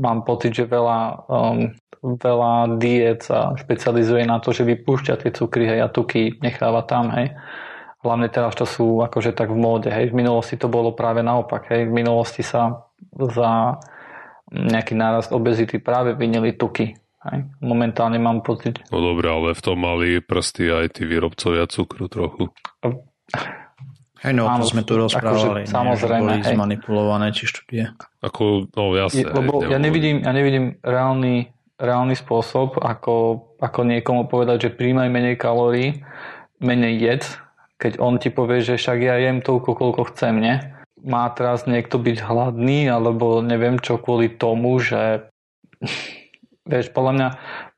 [0.03, 1.71] mám pocit, že veľa, um,
[2.03, 7.15] veľa diet sa špecializuje na to, že vypúšťa tie cukry hej, a tuky necháva tam.
[7.15, 7.39] Hej.
[8.03, 9.87] Hlavne teraz, čo sú akože tak v móde.
[9.95, 10.11] Hej.
[10.11, 11.71] V minulosti to bolo práve naopak.
[11.71, 11.87] Hej.
[11.87, 13.79] V minulosti sa za
[14.55, 16.95] nejaký nárast obezity práve vynili tuky.
[17.25, 18.85] Aj, momentálne mám pocit.
[18.93, 22.53] No dobré, ale v tom mali prsty aj tí výrobcovia cukru trochu.
[24.25, 25.65] Hej, no, to sme tu rozprávali.
[25.65, 26.53] Akože, samozrejme, boli hej.
[26.57, 27.85] zmanipulované tie štúdie.
[28.25, 29.25] Ako, no jasne.
[29.25, 35.37] Lebo ja nevidím, ja nevidím reálny, reálny spôsob, ako, ako niekomu povedať, že príjmaj menej
[35.41, 36.05] kalórií,
[36.61, 37.25] menej jedz,
[37.81, 40.57] keď on ti povie, že však ja jem toľko, koľko chcem, nie?
[41.05, 45.29] Má teraz niekto byť hladný, alebo neviem čo kvôli tomu, že
[46.65, 47.29] Vieš, podľa mňa,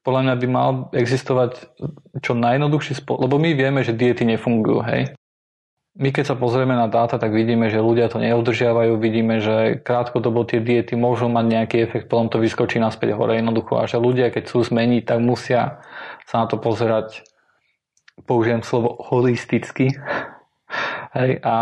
[0.07, 1.75] podľa mňa by mal existovať
[2.23, 5.11] čo najjednoduchší spôsob, lebo my vieme, že diety nefungujú, hej.
[5.97, 10.47] My keď sa pozrieme na dáta, tak vidíme, že ľudia to neudržiavajú, vidíme, že krátkodobo
[10.47, 14.31] tie diety môžu mať nejaký efekt, potom to vyskočí naspäť hore jednoducho a že ľudia,
[14.31, 15.83] keď sú zmeniť, tak musia
[16.31, 17.27] sa na to pozerať,
[18.23, 19.99] použijem slovo holisticky,
[21.17, 21.57] hej, a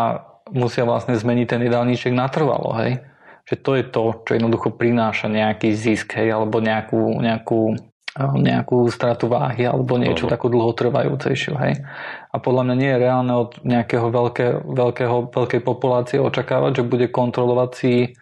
[0.52, 3.00] musia vlastne zmeniť ten jedálniček natrvalo, hej
[3.44, 7.76] že to je to, čo jednoducho prináša nejaký zisk, hej, alebo nejakú, nejakú
[8.14, 11.54] nejakú stratu váhy alebo niečo takú dlhotrvajúcejšiu.
[11.58, 11.82] Hej?
[12.30, 17.10] A podľa mňa nie je reálne od nejakého veľké, veľkého, veľkej populácie očakávať, že bude
[17.10, 18.14] kontrolovať si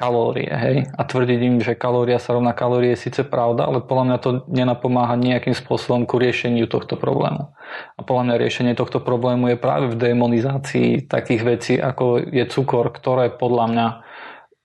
[0.00, 0.48] kalórie.
[0.48, 0.88] Hej?
[0.96, 4.30] A tvrdiť im, že kalória sa rovná kalórie je síce pravda, ale podľa mňa to
[4.48, 7.52] nenapomáha nejakým spôsobom ku riešeniu tohto problému.
[7.94, 12.88] A podľa mňa riešenie tohto problému je práve v demonizácii takých vecí, ako je cukor,
[12.96, 13.86] ktoré podľa mňa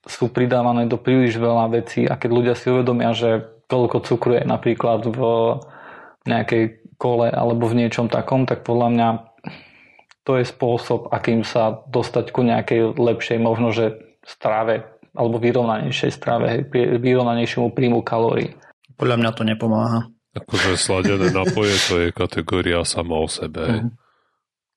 [0.07, 4.45] sú pridávané do príliš veľa vecí a keď ľudia si uvedomia, že koľko cukru je
[4.45, 5.19] napríklad v
[6.29, 9.09] nejakej kole alebo v niečom takom, tak podľa mňa
[10.25, 16.67] to je spôsob, akým sa dostať ku nejakej lepšej, možno že strave alebo vyrovnanejšej strave,
[16.99, 18.53] vyrovnanejšiemu príjmu kalórií.
[18.99, 19.99] Podľa mňa to nepomáha.
[20.35, 23.63] Akože sladené napoje to je kategória sama o sebe.
[23.63, 23.91] Uh-huh.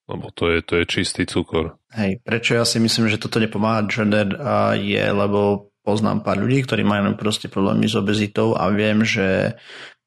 [0.09, 1.77] Lebo to je, to je čistý cukor.
[1.93, 4.33] Hej, prečo ja si myslím, že toto nepomáha gender
[4.79, 9.59] je, lebo poznám pár ľudí, ktorí majú proste problémy s obezitou a viem, že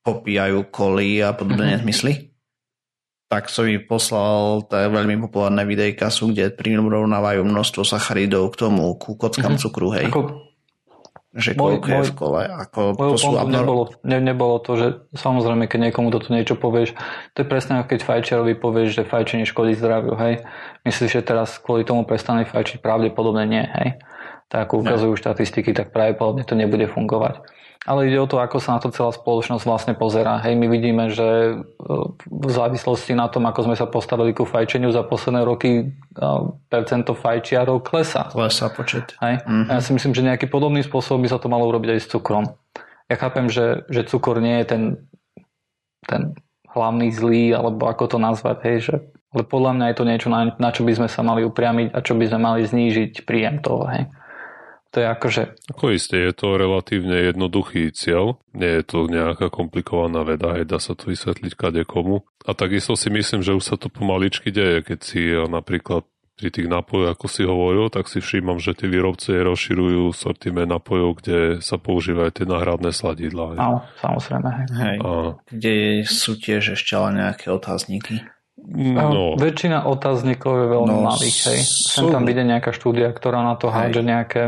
[0.02, 1.74] popíjajú koly a podobné mm-hmm.
[1.84, 2.31] nezmysly.
[3.32, 8.92] Tak som mi poslal tá veľmi populárne videjka sú, kde prirovnávajú množstvo sacharidov k tomu,
[9.00, 9.62] ku kockám mm-hmm.
[9.64, 10.12] cukru, hej.
[10.12, 10.20] Ako,
[11.32, 12.42] že môj, koľko je v kole.
[12.44, 13.64] Ako, to sú abnor...
[13.64, 16.92] nebolo, ne, nebolo to, že samozrejme, keď niekomu toto niečo povieš,
[17.32, 20.44] to je presne ako keď fajčerovi povieš, že fajčenie škodí zdraviu, hej.
[20.84, 22.84] Myslíš, že teraz kvôli tomu prestane fajčiť?
[22.84, 23.96] Pravdepodobne nie, hej
[24.52, 27.40] tak ukazujú štatistiky, tak pravdepodobne to nebude fungovať.
[27.82, 30.38] Ale ide o to, ako sa na to celá spoločnosť vlastne pozera.
[30.38, 31.54] Hej, my vidíme, že e,
[32.30, 36.24] v závislosti na tom, ako sme sa postavili ku fajčeniu za posledné roky, e,
[36.70, 38.30] percento fajčiarov klesa.
[38.30, 39.18] Klesa počet.
[39.18, 39.42] Hej?
[39.42, 39.66] Mm-hmm.
[39.74, 42.54] Ja si myslím, že nejaký podobný spôsob by sa to malo urobiť aj s cukrom.
[43.10, 44.82] Ja chápem, že, že cukor nie je ten,
[46.06, 46.38] ten
[46.70, 48.94] hlavný zlý, alebo ako to nazvať, hej, že
[49.32, 52.04] ale podľa mňa je to niečo, na, na čo by sme sa mali upriamiť a
[52.04, 53.88] čo by sme mali znížiť príjem toho.
[53.88, 54.12] Hej.
[54.92, 55.42] To je akože...
[55.72, 58.36] Ako isté, je to relatívne jednoduchý cieľ.
[58.52, 62.28] Nie je to nejaká komplikovaná veda, aj dá sa to vysvetliť kade komu.
[62.44, 66.04] A takisto si myslím, že už sa to pomaličky deje, keď si napríklad
[66.36, 71.10] pri tých nápojoch, ako si hovoril, tak si všímam, že tí výrobci rozširujú sortiment nápojov,
[71.22, 73.56] kde sa používajú tie náhradné sladidlá.
[73.56, 74.50] Áno, samozrejme.
[74.76, 74.96] Hej.
[75.00, 75.38] A...
[75.48, 78.28] Kde sú tiež ešte ale nejaké otázniky.
[78.62, 79.34] No.
[79.40, 81.38] Väčšina otáznikov je veľmi no, malých.
[81.48, 81.58] Hej.
[81.66, 84.42] Sem tam vidie nejaká štúdia, ktorá na to hádže nejaké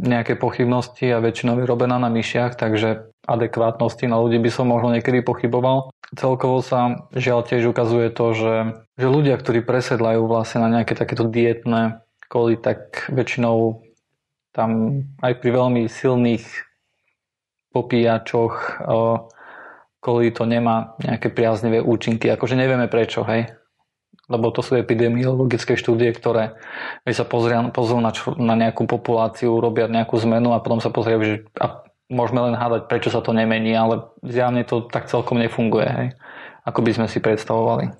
[0.00, 4.96] nejaké pochybnosti a väčšinou je robená na myšiach, takže adekvátnosti na ľudí by som možno
[4.96, 5.92] niekedy pochyboval.
[6.16, 8.54] Celkovo sa žiaľ tiež ukazuje to, že,
[8.96, 12.00] že ľudia, ktorí presedlajú vlastne na nejaké takéto dietné
[12.32, 13.84] koly, tak väčšinou
[14.54, 16.44] tam aj pri veľmi silných
[17.74, 18.80] popíjačoch
[20.04, 22.28] kolí to nemá nejaké priaznivé účinky.
[22.28, 23.48] Akože nevieme prečo, hej
[24.28, 26.56] lebo to sú epidemiologické štúdie, ktoré
[27.04, 31.34] sa pozrú, pozrú na, na nejakú populáciu, robia nejakú zmenu a potom sa pozrieť, že
[31.60, 36.08] a môžeme len hádať, prečo sa to nemení, ale zjavne to tak celkom nefunguje, hej,
[36.64, 37.92] ako by sme si predstavovali.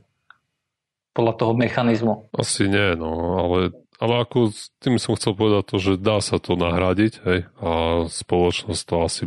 [1.15, 2.35] Podľa toho mechanizmu.
[2.35, 3.71] Asi nie, no, ale,
[4.03, 4.51] ale ako
[4.83, 7.71] tým som chcel povedať to, že dá sa to nahradiť, hej, a
[8.11, 9.23] spoločnosť to asi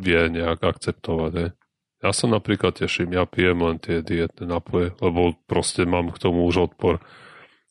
[0.00, 1.50] vie nejak akceptovať, hej.
[2.00, 6.48] Ja sa napríklad teším, ja pijem len tie dietné napoje, lebo proste mám k tomu
[6.48, 6.96] už odpor.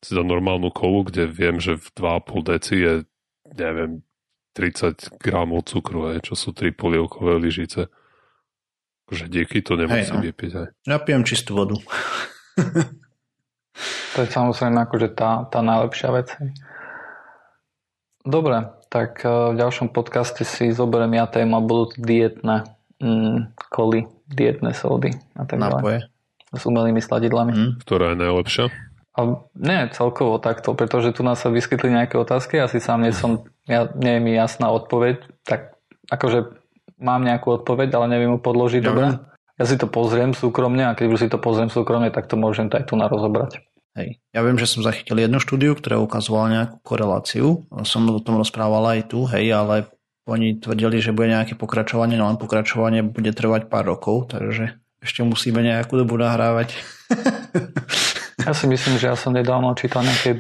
[0.06, 2.94] Si za normálnu kolu, kde viem, že v 2,5 deci je,
[3.58, 4.06] neviem,
[4.54, 7.90] 30 gramov cukru, hej, čo sú 3 polievkové lyžice.
[9.10, 10.26] Takže díky to nemusím hej, no.
[10.30, 10.52] vypiť.
[10.54, 10.68] Hej.
[10.86, 11.82] Ja pijem čistú vodu.
[14.14, 16.30] to je samozrejme akože tá, tá najlepšia vec.
[16.38, 16.54] Hej.
[18.22, 24.76] Dobre, tak eh, v ďalšom podcaste si zoberiem ja téma, budú dietné mm, koly, dietné
[24.76, 26.08] sódy a tak ďalej.
[26.50, 27.54] S umelými sladidlami.
[27.54, 27.72] Mm.
[27.82, 28.66] Ktorá je najlepšia?
[29.20, 29.20] A
[29.58, 33.92] nie, celkovo takto, pretože tu nás sa vyskytli nejaké otázky, asi sám nie som, ja,
[34.00, 35.76] nie je mi jasná odpoveď, tak
[36.08, 36.56] akože
[37.02, 39.20] mám nejakú odpoveď, ale neviem ju podložiť dobre.
[39.60, 42.72] Ja si to pozriem súkromne a keď už si to pozriem súkromne, tak to môžem
[42.72, 43.60] to aj tu na rozobrať.
[44.00, 44.24] Hej.
[44.32, 47.68] Ja viem, že som zachytil jednu štúdiu, ktorá ukazovala nejakú koreláciu.
[47.84, 49.92] Som o tom rozprával aj tu, hej, ale
[50.30, 55.26] oni tvrdili, že bude nejaké pokračovanie, no len pokračovanie bude trvať pár rokov, takže ešte
[55.26, 56.78] musíme nejakú dobu nahrávať.
[58.46, 60.38] ja si myslím, že ja som nedávno čítal nejaké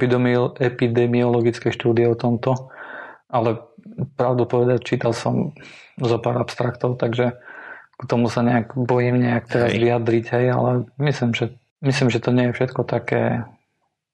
[0.62, 2.70] epidemiologické štúdie o tomto,
[3.32, 3.66] ale
[4.14, 5.58] pravdu povedať, čítal som
[5.98, 7.36] zo pár abstraktov, takže
[8.00, 9.82] k tomu sa nejak bojím nejak teraz hej.
[9.84, 10.72] vyjadriť, hej, ale
[11.04, 11.46] myslím, že,
[11.84, 13.44] myslím, že to nie je všetko také,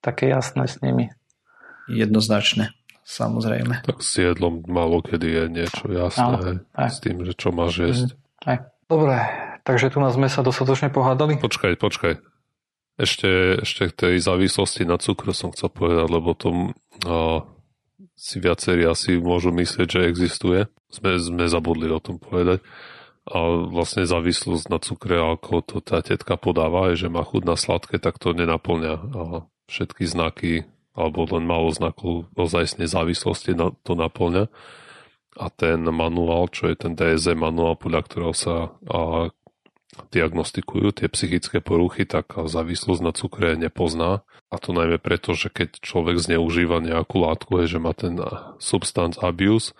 [0.02, 1.14] také jasné s nimi.
[1.86, 2.74] Jednoznačne
[3.06, 3.86] samozrejme.
[3.86, 6.90] Tak s jedlom malo kedy je niečo jasné, aj.
[6.90, 8.08] s tým, že čo máš jesť.
[8.12, 8.50] Mhm.
[8.50, 8.58] Aj.
[8.86, 9.18] Dobre,
[9.66, 11.38] takže tu nás sme sa dostatočne pohádali.
[11.38, 12.22] Počkaj, počkaj.
[12.96, 16.48] Ešte, ešte k tej závislosti na cukru som chcel povedať, lebo to
[17.04, 17.44] uh,
[18.16, 20.70] si viacerí asi môžu myslieť, že existuje.
[20.88, 22.62] Sme, sme zabudli o tom povedať.
[23.26, 27.58] a vlastne závislosť na cukre a alkohol to tá tetka podáva, že má chuť na
[27.58, 29.22] sladké, tak to nenaplňa a
[29.66, 30.62] všetky znaky
[30.96, 33.52] alebo len málo znakov ozajstnej závislosti
[33.84, 34.48] to naplňa.
[35.36, 39.28] A ten manuál, čo je ten DSM manuál, podľa ktorého sa a,
[40.08, 44.24] diagnostikujú tie psychické poruchy, tak závislosť na cukre nepozná.
[44.48, 48.16] A to najmä preto, že keď človek zneužíva nejakú látku, je, že má ten
[48.56, 49.76] substance abuse,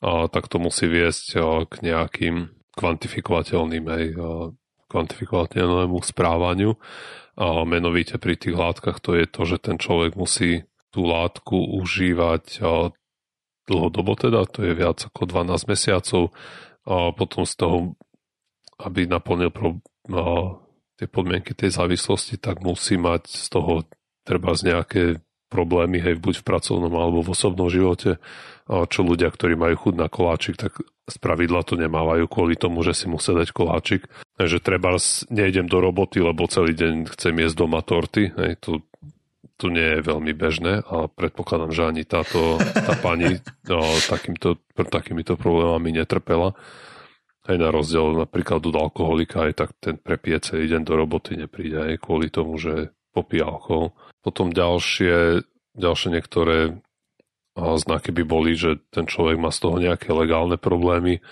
[0.00, 4.04] a, tak to musí viesť a, k nejakým kvantifikovateľným aj
[4.90, 6.78] kvantifikovateľnému správaniu.
[7.36, 12.64] A menovite pri tých látkach to je to, že ten človek musí tú látku užívať
[13.66, 16.32] dlhodobo teda, to je viac ako 12 mesiacov
[16.86, 17.78] a potom z toho,
[18.78, 19.82] aby naplnil pro,
[20.14, 20.54] a,
[20.96, 23.84] tie podmienky tej závislosti, tak musí mať z toho
[24.22, 25.02] treba z nejaké
[25.46, 28.18] problémy, hej, buď v pracovnom alebo v osobnom živote,
[28.66, 32.98] čo ľudia, ktorí majú chud na koláčik, tak z pravidla to nemávajú kvôli tomu, že
[32.98, 34.10] si musia dať koláčik.
[34.34, 34.98] Takže treba
[35.30, 38.34] nejdem do roboty, lebo celý deň chcem jesť doma torty.
[38.34, 38.82] Hej, to,
[39.54, 43.38] to nie je veľmi bežné a predpokladám, že ani táto tá pani
[43.70, 46.58] no, takýmto, takýmito problémami netrpela.
[47.46, 51.78] Aj na rozdiel napríklad od alkoholika, aj tak ten prepije celý deň do roboty nepríde
[51.94, 53.94] aj kvôli tomu, že popí alkohol.
[54.26, 55.46] Potom ďalšie,
[55.78, 56.82] ďalšie niektoré
[57.56, 61.22] znaky by boli, že ten človek má z toho nejaké legálne problémy,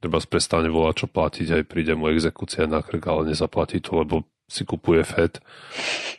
[0.00, 4.24] treba prestane volať čo platiť, aj príde mu exekúcia na krk, ale nezaplatí to, lebo
[4.48, 5.40] si kupuje FED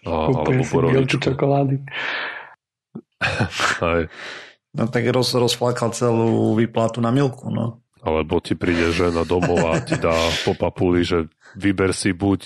[0.10, 1.22] a, alebo borovičku.
[1.22, 1.78] čokolády.
[3.96, 4.02] aj.
[4.76, 7.80] No tak roz, rozflakal celú výplatu na milku, no.
[8.06, 10.14] Alebo ti príde žena domov a ti dá
[10.46, 11.26] po papuli, že
[11.58, 12.42] vyber si buď,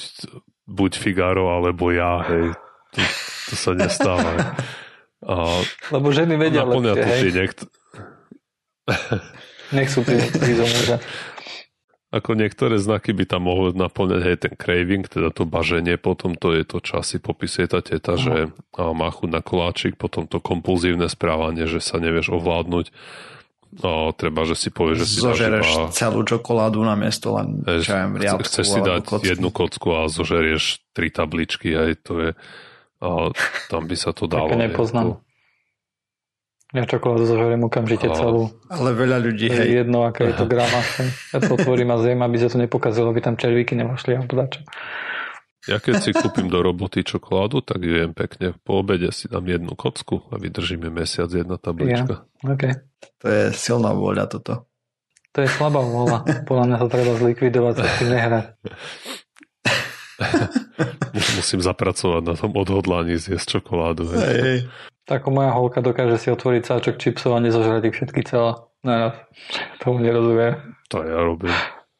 [0.70, 2.54] buď Figaro, alebo ja, hej.
[2.96, 3.02] To,
[3.50, 4.58] to sa nestáva.
[5.20, 5.36] A
[5.92, 7.44] Lebo ženy vedia lepšie, hej.
[9.76, 9.92] Nech...
[9.94, 10.98] Prísť do muža.
[12.10, 16.58] Ako niektoré znaky by tam mohli naplňať aj ten craving, teda to baženie, potom to
[16.58, 18.50] je to, čo asi popisuje tá teta, uh-huh.
[18.50, 22.90] že má chuť na koláčik, potom to kompulzívne správanie, že sa nevieš ovládnuť,
[23.86, 25.94] a treba, že si povieš, že si Zožereš iba...
[25.94, 29.26] celú čokoládu na miesto len čo viem, riadku, Chceš si dať kocku.
[29.30, 32.30] jednu kocku a zožerieš tri tabličky, aj to je
[33.00, 33.32] a
[33.72, 34.52] tam by sa to dalo.
[34.52, 35.24] Také nepoznám.
[36.70, 38.14] Ja čokoládu zožeriem okamžite a...
[38.14, 38.54] celú.
[38.70, 39.70] Ale veľa ľudí, je hej.
[39.82, 40.86] jedno, aká je to grama.
[41.34, 44.62] Ja to otvorím a zjem, aby sa to nepokazilo, aby tam červíky nemošli alebo dačo.
[45.66, 48.54] Ja keď si kúpim do roboty čokoládu, tak ju jem pekne.
[48.64, 52.24] Po obede si dám jednu kocku a vydržíme mesiac jedna tablička.
[52.24, 52.86] Ja, okay.
[53.22, 54.70] To je silná vôľa toto.
[55.34, 56.48] To je slabá vôľa.
[56.50, 58.46] Podľa mňa sa treba zlikvidovať, sa s tým nehrať.
[61.40, 64.08] Musím zapracovať na tom odhodlaní zjesť čokoládu.
[64.16, 64.68] Hej.
[65.10, 68.70] Tak moja holka dokáže si otvoriť sáčok čipsov a nezožrať ich všetky celá.
[68.86, 69.18] Naraz.
[69.82, 70.56] Tomu nerozumie.
[70.94, 71.52] To ja robím.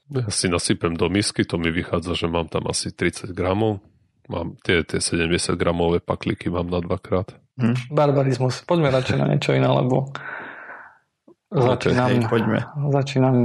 [0.10, 3.82] Ja si nasypem do misky, to mi vychádza, že mám tam asi 30 gramov.
[4.30, 7.34] Mám tie, tie 70 gramové pakliky mám na dvakrát.
[7.58, 7.90] Hm.
[7.90, 8.62] Barbarizmus.
[8.64, 10.14] Poďme radšej na niečo iné, lebo
[11.50, 12.60] začínam, hej, poďme.
[12.94, 13.36] začínam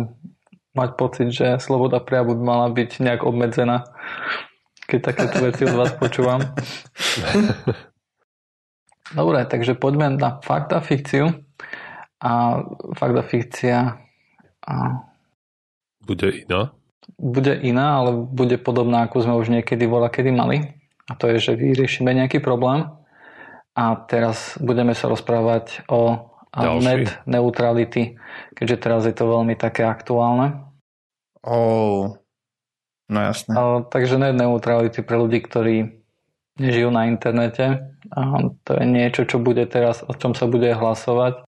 [0.77, 3.89] mať pocit, že sloboda prejavu by mala byť nejak obmedzená
[4.89, 6.41] keď takéto veci od vás počúvam.
[9.13, 11.33] Dobre, takže poďme na fakt a fikciu.
[12.25, 12.63] A
[12.97, 14.01] fakt a fikcia
[14.65, 14.75] a...
[16.01, 16.73] Bude iná?
[17.21, 20.81] Bude iná, ale bude podobná, ako sme už niekedy vola kedy mali.
[21.05, 22.89] A to je, že vyriešime nejaký problém
[23.77, 26.85] a teraz budeme sa rozprávať o Ďalší.
[26.87, 28.17] net neutrality,
[28.57, 30.65] keďže teraz je to veľmi také aktuálne.
[31.45, 32.17] Oh,
[33.09, 33.53] No jasné.
[33.53, 36.05] A, takže net neutrality pre ľudí, ktorí
[36.57, 37.93] nežijú na internete.
[38.15, 38.21] A
[38.65, 41.45] to je niečo, čo bude teraz, o čom sa bude hlasovať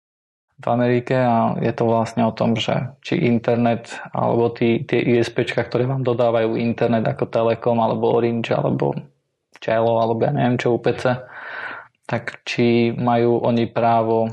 [0.54, 5.42] v Amerike a je to vlastne o tom, že či internet alebo tí, tie ISP,
[5.42, 8.94] ktoré vám dodávajú internet ako Telekom alebo Orange alebo
[9.58, 11.26] Čelo alebo ja neviem čo UPC,
[12.06, 14.30] tak či majú oni právo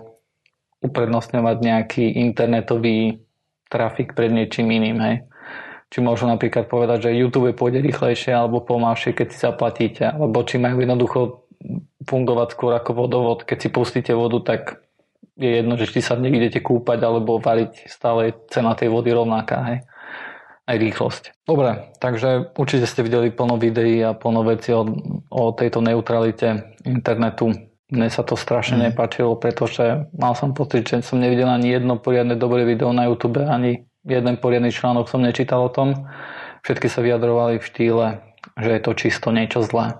[0.85, 3.17] uprednostňovať nejaký internetový
[3.65, 5.15] trafik pred niečím iným, hej
[5.91, 10.55] či môžu napríklad povedať, že YouTube pôjde rýchlejšie alebo pomalšie, keď si zaplatíte, alebo či
[10.55, 11.43] majú jednoducho
[12.07, 13.43] fungovať skôr ako vodovod.
[13.43, 14.81] Keď si pustíte vodu, tak
[15.35, 19.57] je jedno, že či sa idete kúpať alebo variť, stále je cena tej vody rovnaká.
[19.67, 19.77] Hej?
[20.63, 21.43] Aj rýchlosť.
[21.43, 24.87] Dobre, takže určite ste videli plno videí a plno veci o,
[25.27, 27.51] o tejto neutralite internetu.
[27.91, 28.83] Mne sa to strašne mm.
[28.87, 33.43] nepáčilo, pretože mal som pocit, že som nevidel ani jedno poriadne dobré video na YouTube,
[33.43, 36.09] ani jeden poriadny článok som nečítal o tom.
[36.61, 38.07] Všetky sa vyjadrovali v štýle,
[38.57, 39.97] že je to čisto niečo zlé.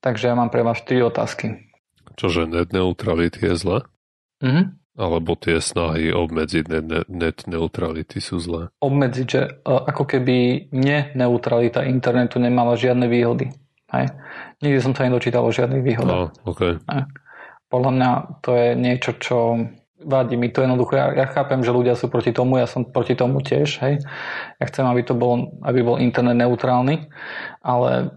[0.00, 1.70] Takže ja mám pre vás 4 otázky.
[2.16, 3.78] Čože net neutrality je zlé?
[4.42, 4.80] Mhm.
[5.00, 8.68] Alebo tie snahy obmedziť net, net neutrality sú zlé?
[8.84, 13.48] Obmedziť, že uh, ako keby neneutralita internetu nemala žiadne výhody.
[13.96, 14.12] Hej?
[14.60, 16.36] Nikdy som sa nedočítal o žiadnych výhodách.
[16.36, 16.76] No, okay.
[17.70, 18.10] Podľa mňa
[18.44, 19.38] to je niečo, čo
[20.04, 20.96] vadí mi to jednoducho.
[20.96, 23.80] Ja, ja chápem, že ľudia sú proti tomu, ja som proti tomu tiež.
[23.84, 23.94] Hej?
[24.56, 27.12] Ja chcem, aby to bol, aby bol internet neutrálny,
[27.60, 28.16] ale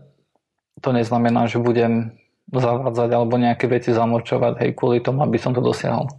[0.79, 2.15] to neznamená, že budem
[2.51, 6.11] zavádzať alebo nejaké veci zamlčovať, hej, kvôli tomu, aby som to dosiahol.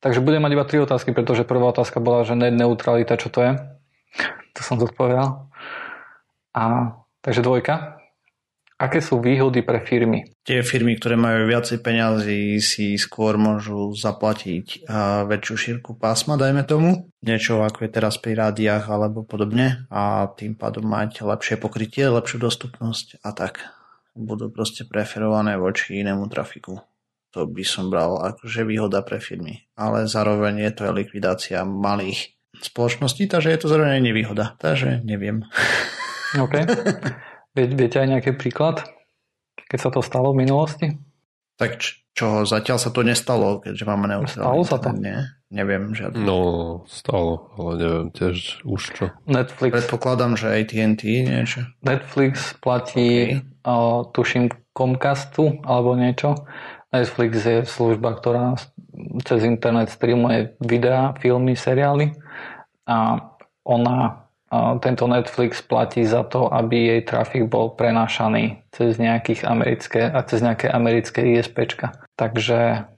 [0.00, 3.40] Takže budem mať iba tri otázky, pretože prvá otázka bola, že net neutralita, čo to
[3.40, 3.52] je?
[4.54, 5.48] To som zodpovedal.
[6.54, 8.03] A, takže dvojka.
[8.84, 10.28] Aké sú výhody pre firmy?
[10.44, 14.84] Tie firmy, ktoré majú viacej peňazí, si skôr môžu zaplatiť
[15.24, 17.08] väčšiu šírku pásma, dajme tomu.
[17.24, 22.44] Niečo ako je teraz pri rádiách alebo podobne a tým pádom mať lepšie pokrytie, lepšiu
[22.44, 23.64] dostupnosť a tak.
[24.12, 26.84] Budú proste preferované voči inému trafiku
[27.34, 29.66] to by som bral akože výhoda pre firmy.
[29.74, 32.30] Ale zároveň je to aj likvidácia malých
[32.62, 34.54] spoločností, takže je to zároveň nevýhoda.
[34.62, 35.42] Takže neviem.
[36.38, 36.54] OK.
[37.54, 38.82] Vie, viete aj nejaký príklad,
[39.70, 40.86] keď sa to stalo v minulosti?
[41.54, 41.78] Tak
[42.14, 44.42] čo, zatiaľ sa to nestalo, keďže máme neutrálny.
[44.42, 44.90] Stalo sa to?
[44.98, 46.18] Nie, neviem žiadne.
[46.18, 46.38] No,
[46.90, 49.04] stalo, ale neviem tiež už čo.
[49.30, 49.70] Netflix.
[49.70, 51.70] Predpokladám, že AT&T niečo.
[51.86, 53.66] Netflix platí, okay.
[53.66, 56.34] uh, tuším, Comcastu alebo niečo
[56.94, 58.54] Netflix je služba, ktorá
[59.26, 62.14] cez internet streamuje videá, filmy, seriály
[62.86, 63.18] a
[63.66, 64.23] ona,
[64.82, 70.44] tento Netflix platí za to, aby jej trafik bol prenášaný cez, nejakých americké, a cez
[70.44, 71.96] nejaké americké ISPčka.
[72.14, 72.90] Takže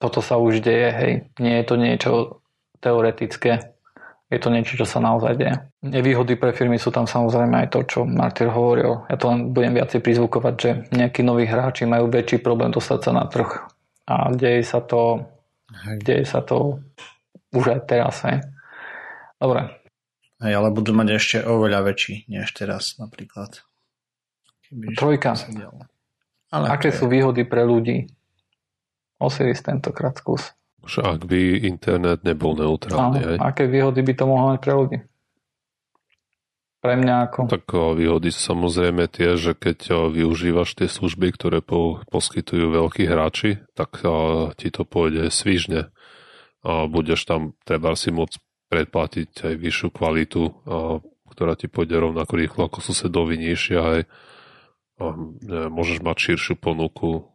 [0.00, 1.12] toto sa už deje, hej.
[1.36, 2.12] Nie je to niečo
[2.80, 3.76] teoretické,
[4.30, 5.56] je to niečo, čo sa naozaj deje.
[5.82, 9.04] Nevýhody pre firmy sú tam samozrejme aj to, čo Martyr hovoril.
[9.10, 13.12] Ja to len budem viacej prizvukovať, že nejakí noví hráči majú väčší problém dostať sa
[13.12, 13.50] na trh.
[14.06, 15.26] A deje sa to,
[15.98, 16.78] deje sa to
[17.50, 18.22] už aj teraz.
[18.22, 18.46] Hej.
[19.42, 19.79] Dobre.
[20.40, 23.60] Hej, ale budú mať ešte oveľa väčší než teraz napríklad.
[24.64, 25.36] Kebyže Trojka.
[26.50, 28.08] Ale Aké sú výhody pre ľudí?
[29.20, 30.56] Osiris tentokrát skús.
[30.80, 33.36] Však by internet nebol neutrálny.
[33.36, 34.98] Áno, aké výhody by to mohlo mať pre ľudí?
[36.80, 37.40] Pre mňa ako?
[37.52, 37.68] Tak
[38.00, 44.00] výhody sú samozrejme tie, že keď využívaš tie služby, ktoré po, poskytujú veľkí hráči, tak
[44.56, 45.92] ti to pôjde svižne.
[46.64, 50.52] A budeš tam treba si môcť predplatiť aj vyššiu kvalitu, a,
[51.34, 54.00] ktorá ti pôjde rovnako rýchlo ako susedovi nižšia aj
[55.42, 57.30] ne, môžeš mať širšiu ponuku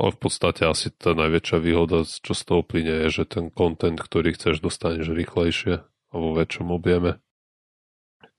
[0.00, 4.00] ale v podstate asi tá najväčšia výhoda, čo z toho plyne, je, že ten content,
[4.00, 7.20] ktorý chceš, dostaneš rýchlejšie a vo väčšom objeme.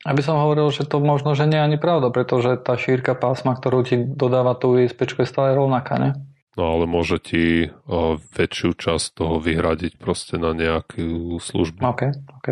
[0.01, 3.53] Aby som hovoril, že to možno, že nie je ani pravda, pretože tá šírka pásma,
[3.53, 6.11] ktorú ti dodáva tú ISP, je stále rovnaká, ne?
[6.59, 11.79] No ale môže ti o, väčšiu časť toho vyhradiť proste na nejakú službu.
[11.79, 12.11] OK,
[12.43, 12.47] OK.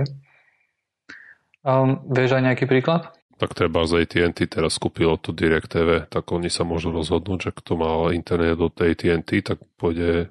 [1.67, 3.11] Um, vieš aj nejaký príklad?
[3.39, 7.51] tak treba z AT&T teraz kúpilo to Direct TV, tak oni sa môžu rozhodnúť, že
[7.55, 10.27] kto má internet od AT&T, tak pôjde,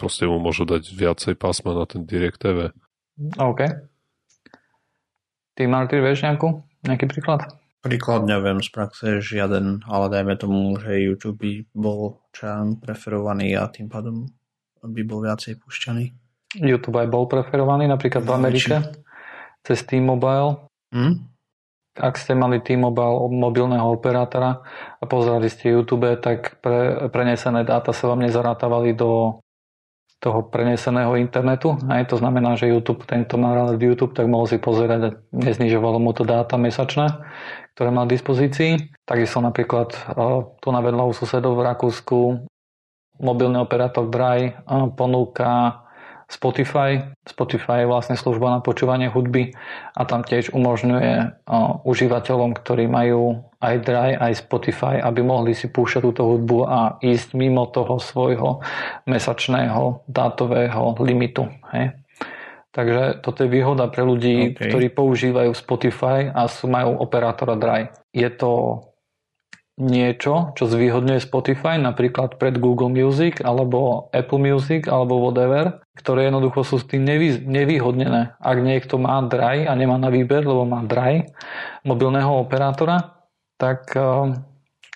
[0.00, 2.72] proste mu môžu dať viacej pásma na ten Direct TV.
[3.36, 3.60] OK.
[5.56, 7.52] Ty, Martin, vieš nejakú, nejaký príklad?
[7.86, 12.46] Príklad neviem z praxe žiaden, ale dajme tomu, že YouTube by bol čo
[12.82, 14.26] preferovaný a tým pádom
[14.82, 16.10] by bol viacej pušťaný.
[16.58, 18.74] YouTube aj bol preferovaný, napríklad v Amerike,
[19.66, 20.66] cez T-Mobile.
[20.94, 21.36] Hm?
[21.96, 24.60] ak ste mali T-Mobile mobilného operátora
[25.00, 29.40] a pozerali ste YouTube, tak pre, prenesené dáta sa vám nezarátavali do
[30.16, 31.76] toho preneseného internetu.
[31.92, 36.00] Aj to znamená, že YouTube, tento má rád YouTube, tak mohol si pozerať a neznižovalo
[36.00, 37.20] mu to dáta mesačné,
[37.76, 38.96] ktoré má v dispozícii.
[39.04, 39.92] Takisto napríklad
[40.58, 42.18] tu na vedľa u susedov v Rakúsku
[43.20, 44.56] mobilný operátor Dry
[44.96, 45.84] ponúka
[46.26, 47.14] Spotify.
[47.22, 49.54] Spotify je vlastne služba na počúvanie hudby
[49.94, 51.46] a tam tiež umožňuje
[51.86, 57.38] užívateľom, ktorí majú aj Dry, aj Spotify, aby mohli si púšťať túto hudbu a ísť
[57.38, 58.58] mimo toho svojho
[59.06, 61.46] mesačného dátového limitu.
[61.70, 61.94] Hej.
[62.76, 64.68] Takže toto je výhoda pre ľudí, okay.
[64.68, 67.88] ktorí používajú Spotify a sú, majú operátora Dry.
[68.12, 68.82] Je to
[69.76, 76.64] niečo, čo zvýhodňuje Spotify, napríklad pred Google Music alebo Apple Music alebo whatever, ktoré jednoducho
[76.64, 78.40] sú s tým nevý, nevýhodnené.
[78.40, 81.28] Ak niekto má Dry a nemá na výber, lebo má Dry
[81.84, 83.20] mobilného operátora,
[83.60, 84.32] tak uh,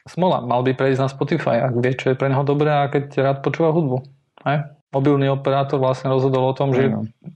[0.08, 3.20] smola, mal by prejsť na Spotify, ak vie, čo je pre neho dobré a keď
[3.20, 4.00] rád počúva hudbu.
[4.48, 4.64] Aj?
[4.90, 6.90] Mobilný operátor vlastne rozhodol o tom, že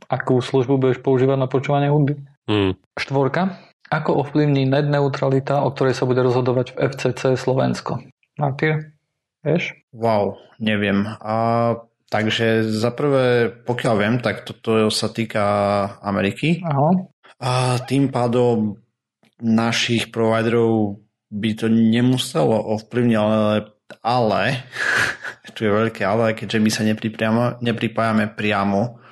[0.09, 2.19] akú službu budeš používať na počúvanie hudby.
[2.49, 2.73] Mm.
[2.99, 3.74] Štvorka.
[3.95, 8.03] Ako ovplyvní net neutralita, o ktorej sa bude rozhodovať v FCC Slovensko?
[8.35, 8.91] Martyr,
[9.47, 9.79] vieš?
[9.95, 11.07] Wow, neviem.
[11.23, 11.79] A
[12.15, 15.43] Takže za prvé, pokiaľ viem, tak toto sa týka
[15.99, 16.63] Ameriky.
[16.63, 17.11] Aha.
[17.43, 18.79] A tým pádom
[19.43, 21.03] našich providerov
[21.35, 23.67] by to nemuselo ovplyvniť, ale,
[23.99, 24.43] ale
[25.59, 26.87] tu je veľké ale, keďže my sa
[27.59, 29.03] nepripájame priamo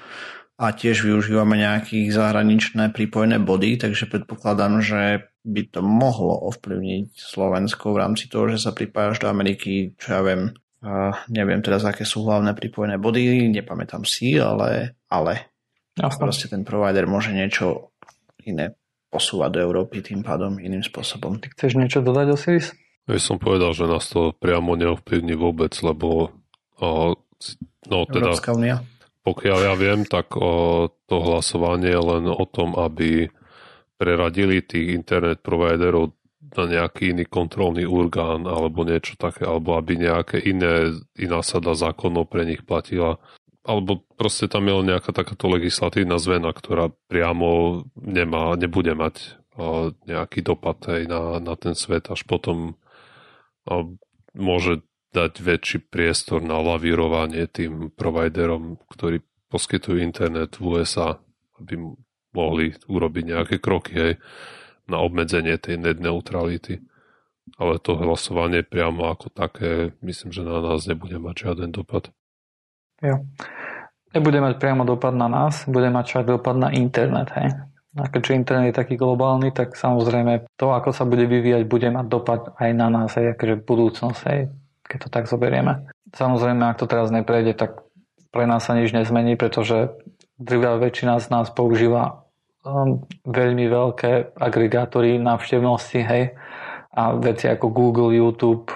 [0.62, 7.90] a tiež využívame nejakých zahraničné prípojné body, takže predpokladám, že by to mohlo ovplyvniť Slovensko
[7.90, 10.54] v rámci toho, že sa pripájaš do Ameriky, čo ja viem,
[10.86, 15.50] uh, neviem teraz, aké sú hlavné pripojené body, nepamätám si, ale, ale
[15.98, 16.22] Jasne.
[16.22, 17.90] proste ten provider môže niečo
[18.46, 18.78] iné
[19.10, 21.42] posúvať do Európy tým pádom iným spôsobom.
[21.42, 22.70] Ty chceš niečo dodať, Osiris?
[23.10, 26.30] Ja som povedal, že nás to priamo neovplyvní vôbec, lebo
[26.78, 27.18] o,
[27.90, 28.78] no teda, Európska únia?
[29.22, 33.30] Pokiaľ ja viem, tak o, to hlasovanie je len o tom, aby
[33.94, 36.18] preradili tých internet providerov
[36.52, 42.28] na nejaký iný kontrolný orgán alebo niečo také, alebo aby nejaké iné, iná sada zákonov
[42.28, 43.22] pre nich platila.
[43.62, 49.94] Alebo proste tam je len nejaká takáto legislatívna zmena, ktorá priamo nemá, nebude mať uh,
[50.02, 52.74] nejaký dopad aj na, na ten svet, až potom
[53.70, 53.86] uh,
[54.34, 54.82] môže
[55.12, 59.20] dať väčší priestor na lavírovanie tým providerom, ktorí
[59.52, 61.20] poskytujú internet v USA,
[61.60, 61.76] aby
[62.32, 64.14] mohli urobiť nejaké kroky hej,
[64.88, 66.80] na obmedzenie tej net neutrality.
[67.60, 72.08] Ale to hlasovanie priamo ako také, myslím, že na nás nebude mať žiaden dopad.
[73.04, 73.20] Jo.
[74.16, 77.28] Nebude mať priamo dopad na nás, bude mať však dopad na internet.
[77.36, 77.52] Hej.
[77.92, 82.06] A keďže internet je taký globálny, tak samozrejme to, ako sa bude vyvíjať, bude mať
[82.08, 84.48] dopad aj na nás, hej, akože budúcnosť, hej,
[84.92, 85.88] keď to tak zoberieme.
[86.12, 87.88] Samozrejme, ak to teraz neprejde, tak
[88.28, 89.96] pre nás sa nič nezmení, pretože
[90.36, 92.28] drvá väčšina z nás používa
[92.60, 96.36] um, veľmi veľké agregátory návštevnosti, hej,
[96.92, 98.68] a veci ako Google, YouTube,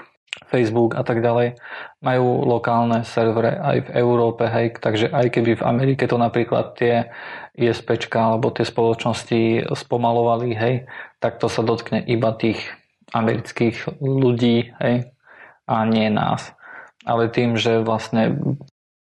[0.49, 1.59] Facebook a tak ďalej
[2.01, 7.13] majú lokálne servere aj v Európe, hej, takže aj keby v Amerike to napríklad tie
[7.57, 10.75] ISPčka alebo tie spoločnosti spomalovali, hej,
[11.19, 12.63] tak to sa dotkne iba tých
[13.13, 15.16] amerických ľudí, hej,
[15.67, 16.55] a nie nás.
[17.07, 18.39] Ale tým, že vlastne...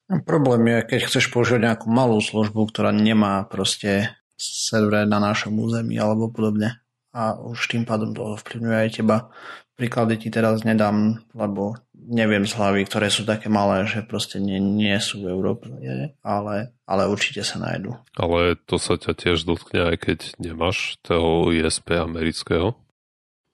[0.07, 5.99] Problém je, keď chceš používať nejakú malú službu, ktorá nemá proste servere na našom území
[5.99, 6.79] alebo podobne
[7.17, 9.17] a už tým pádom to ovplyvňuje aj teba.
[9.73, 14.57] Príklady ti teraz nedám, lebo neviem z hlavy, ktoré sú také malé, že proste nie,
[14.61, 15.69] nie sú v Európe,
[16.21, 17.97] ale, ale určite sa nájdu.
[18.17, 22.77] Ale to sa ťa tiež dotkne, aj keď nemáš toho ISP amerického?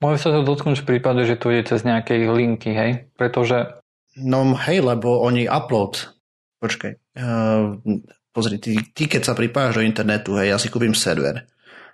[0.03, 3.07] Môže sa to dotknúť v prípade, že to ide cez nejaké linky, hej?
[3.15, 3.79] Pretože...
[4.19, 6.11] No hej, lebo oni upload...
[6.59, 7.15] Počkaj.
[7.15, 7.79] Uh,
[8.35, 11.47] pozri, ty, ty keď sa pripájaš do internetu, hej, ja si kúpim server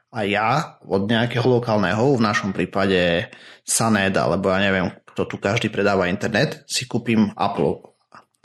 [0.10, 3.30] a ja od nejakého lokálneho, v našom prípade
[3.62, 7.86] Sanet, alebo ja neviem, kto tu každý predáva internet, si kúpim Apple,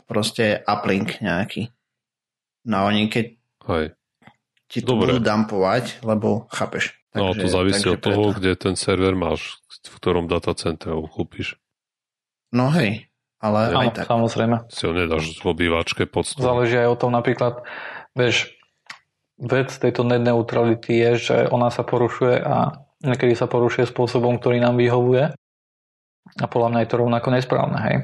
[0.05, 1.73] proste uplink nejaký.
[2.69, 3.25] No a oni keď
[3.65, 3.85] Hej.
[4.69, 5.17] ti to Dobre.
[5.17, 6.93] budú dumpovať, lebo chápeš.
[7.15, 8.37] No to závisí od toho, preto.
[8.37, 11.55] kde ten server máš, v ktorom datacentre ho kúpiš.
[12.51, 13.07] No hej,
[13.39, 14.05] ale Áno, aj tak.
[14.11, 14.67] samozrejme.
[14.67, 16.43] Si ho nedáš v obývačke pod stôl.
[16.43, 17.63] Záleží aj o tom napríklad,
[18.15, 18.51] vieš,
[19.39, 24.59] vec tejto net neutrality je, že ona sa porušuje a niekedy sa porušuje spôsobom, ktorý
[24.63, 25.35] nám vyhovuje
[26.35, 27.97] a podľa mňa je to rovnako nesprávne, hej.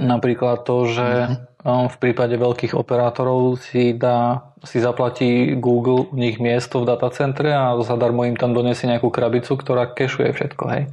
[0.00, 1.51] Napríklad to, že mm-hmm.
[1.62, 7.78] V prípade veľkých operátorov si dá, si zaplatí Google u nich miesto v datacentre a
[7.86, 10.90] zadarmo im tam donesie nejakú krabicu, ktorá kešuje všetko, hej.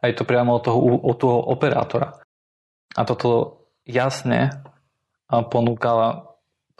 [0.00, 2.18] A je to priamo od toho, od toho operátora.
[2.98, 4.66] A toto jasne
[5.30, 6.26] ponúka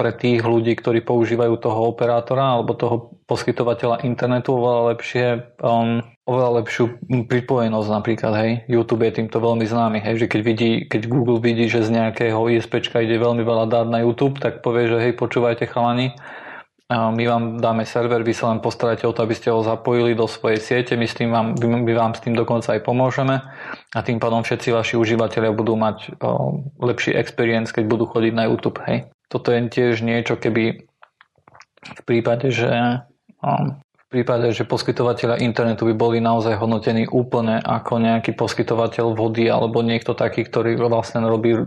[0.01, 5.27] pre tých ľudí, ktorí používajú toho operátora alebo toho poskytovateľa internetu oveľa lepšie,
[5.61, 6.85] um, oveľa lepšiu
[7.29, 8.51] pripojenosť napríklad, hej.
[8.65, 12.41] YouTube je týmto veľmi známy, hej, že keď, vidí, keď Google vidí, že z nejakého
[12.49, 16.17] ISPčka ide veľmi veľa dát na YouTube, tak povie, že hej, počúvajte chalani,
[16.91, 20.27] my vám dáme server, vy sa len postaráte o to, aby ste ho zapojili do
[20.27, 23.37] svojej siete, my, s tým vám, my vám s tým dokonca aj pomôžeme
[23.95, 28.51] a tým pádom všetci vaši užívateľia budú mať o, lepší experience, keď budú chodiť na
[28.51, 30.91] YouTube, hej toto je tiež niečo, keby
[31.81, 33.01] v prípade, že
[33.41, 39.87] v prípade, že poskytovateľa internetu by boli naozaj hodnotení úplne ako nejaký poskytovateľ vody alebo
[39.87, 41.63] niekto taký, ktorý vlastne robí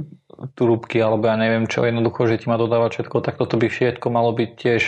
[0.59, 4.11] trúbky alebo ja neviem čo, jednoducho, že ti má dodávať všetko, tak toto by všetko
[4.11, 4.82] malo byť tiež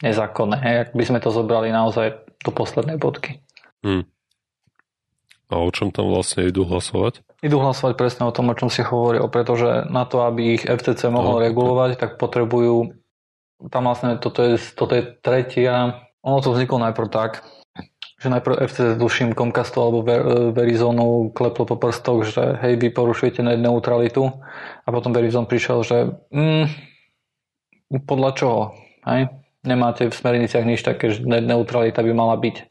[0.00, 3.44] nezákonné, ak by sme to zobrali naozaj do poslednej bodky.
[3.84, 4.08] Hmm.
[5.52, 7.27] A o čom tam vlastne idú hlasovať?
[7.38, 11.06] Idú hlasovať presne o tom, o čom si hovoril, pretože na to, aby ich FCC
[11.06, 12.98] mohol no, regulovať, tak potrebujú,
[13.70, 17.46] tam vlastne toto je, toto je tretia, ono to vzniklo najprv tak,
[18.18, 20.02] že najprv FCC tuším Comcastu alebo
[20.50, 24.42] Verizonu kleplo po prstoch, že hej, vy porušujete net neutralitu
[24.82, 26.66] a potom Verizon prišiel, že mm,
[28.02, 28.62] podľa čoho?
[29.06, 29.30] Hej?
[29.62, 32.66] Nemáte v smerniciach nič také, že net neutralita by mala byť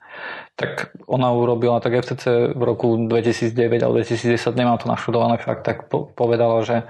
[0.58, 5.86] tak ona urobila, tak FCC v roku 2009 alebo 2010 nemá to naštudované fakt, tak
[5.86, 6.82] po, povedala, že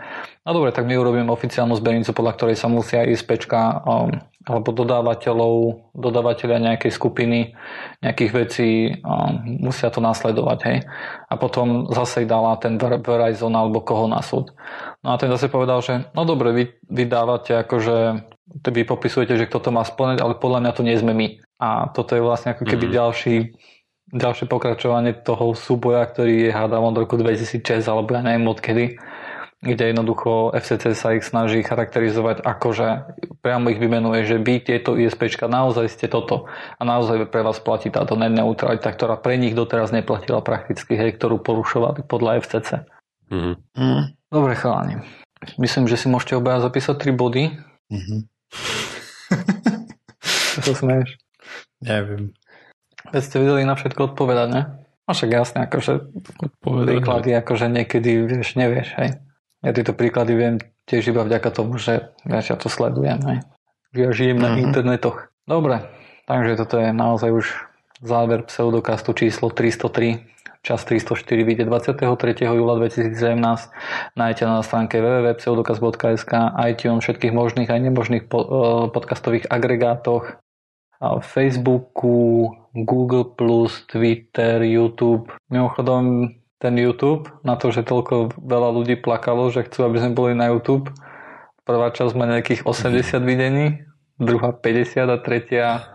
[0.47, 4.15] no dobre, tak my urobíme oficiálnu zbernicu, podľa ktorej sa musia pečka um,
[4.47, 5.55] alebo dodávateľov,
[5.91, 7.51] dodávateľia nejakej skupiny,
[7.99, 8.69] nejakých vecí
[9.03, 10.77] um, musia to nasledovať, hej.
[11.27, 14.55] A potom zase dala ten Verizon alebo koho na súd.
[15.03, 19.47] No a ten zase povedal, že no dobre, vy, vy dávate akože vy popisujete, že
[19.51, 21.27] kto to má splniť, ale podľa mňa to nie sme my.
[21.59, 22.93] A toto je vlastne ako keby mm.
[22.95, 23.35] ďalší,
[24.15, 28.95] ďalšie pokračovanie toho súboja, ktorý je hádam od roku 2006 alebo ja neviem odkedy,
[29.57, 32.87] kde jednoducho FCC sa ich snaží charakterizovať ako, že
[33.41, 36.45] priamo ich vymenuje, že vy tieto ISPčka naozaj ste toto
[36.77, 41.41] a naozaj pre vás platí táto neutralita, ktorá pre nich doteraz neplatila prakticky, hej, ktorú
[41.41, 42.69] porušovali podľa FCC.
[43.33, 43.57] Mm.
[43.73, 44.03] Mm.
[44.29, 45.01] Dobre chalani,
[45.57, 47.43] myslím, že si môžete obaja zapísať 3 body.
[47.87, 48.19] Mm-hmm.
[50.59, 51.15] Čo smeješ?
[51.79, 52.35] Neviem.
[53.15, 54.61] Veď ste vedeli na všetko odpovedať, ne?
[55.07, 57.39] No však jasne, akože odpovedať, príklady, ne?
[57.39, 59.23] akože niekedy vieš, nevieš, hej.
[59.67, 60.55] Ja tieto príklady viem
[60.87, 63.39] tiež iba vďaka tomu, že ja to sledujem, hej.
[63.91, 64.47] Ja žijem uh-huh.
[64.47, 64.63] na mhm.
[64.71, 65.27] internetoch.
[65.43, 65.83] Dobre,
[66.23, 67.45] takže toto je naozaj už
[67.99, 70.23] záver pseudokastu číslo 303
[70.67, 72.43] čas 304 vyjde 23.
[72.43, 73.15] júla 2017.
[74.19, 76.33] Nájdete na stránke www.pseudokaz.sk
[76.67, 78.35] iTunes, všetkých možných aj nemožných eh,
[78.91, 80.35] podcastových agregátoch
[81.21, 83.37] Facebooku, Google+,
[83.85, 85.29] Twitter, YouTube.
[85.53, 90.33] Mimochodom, ten YouTube, na to, že toľko veľa ľudí plakalo, že chcú, aby sme boli
[90.33, 90.89] na YouTube.
[91.63, 93.85] Prvá časť má nejakých 80 videní,
[94.17, 95.93] druhá 50 a tretia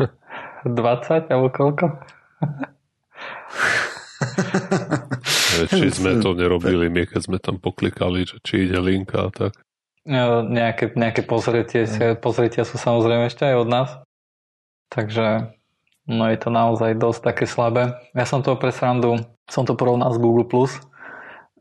[0.63, 1.99] 20 alebo koľko?
[5.71, 9.59] či sme to nerobili my, keď sme tam poklikali, že či ide linka a tak.
[10.03, 11.87] No, nejaké, nejaké pozretie,
[12.19, 13.91] pozretia sú samozrejme ešte aj od nás.
[14.91, 15.55] Takže
[16.11, 17.95] no je to naozaj dosť také slabé.
[18.13, 19.23] Ja som to pre srandu,
[19.53, 20.49] som to porovnal s Google+,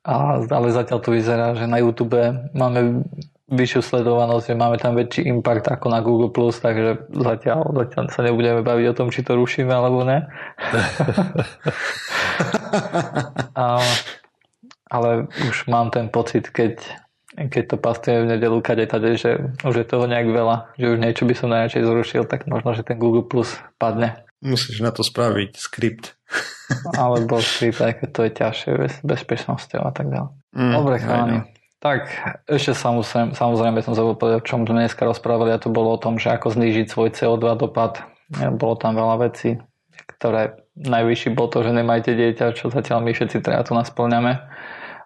[0.02, 2.16] a, ale zatiaľ to vyzerá, že na YouTube
[2.56, 3.04] máme
[3.52, 8.64] vyššiu sledovanosť, že máme tam väčší impact ako na Google+, takže zatiaľ, zatiaľ sa nebudeme
[8.64, 10.24] baviť o tom, či to rušíme alebo ne.
[13.60, 13.84] a,
[14.88, 16.80] ale už mám ten pocit, keď
[17.32, 21.00] keď to pastuje v nedelu kade tade, že už je toho nejak veľa, že už
[21.00, 24.20] niečo by som najradšej zrušil, tak možno, že ten Google Plus padne.
[24.42, 26.18] Musíš na to spraviť skript.
[27.02, 30.32] Alebo skript, aj keď to je ťažšie bez bezpečnosťou a tak ďalej.
[30.58, 31.40] Mm, Dobre, chalani.
[31.82, 32.02] Tak,
[32.46, 36.02] ešte samozrejme, samozrejme som zabudol povedať, o čom sme dneska rozprávali a to bolo o
[36.02, 38.06] tom, že ako znížiť svoj CO2 dopad.
[38.54, 39.58] Bolo tam veľa vecí,
[40.18, 44.46] ktoré najvyšší bol to, že nemajte dieťa, čo zatiaľ my všetci teda tu nás splňame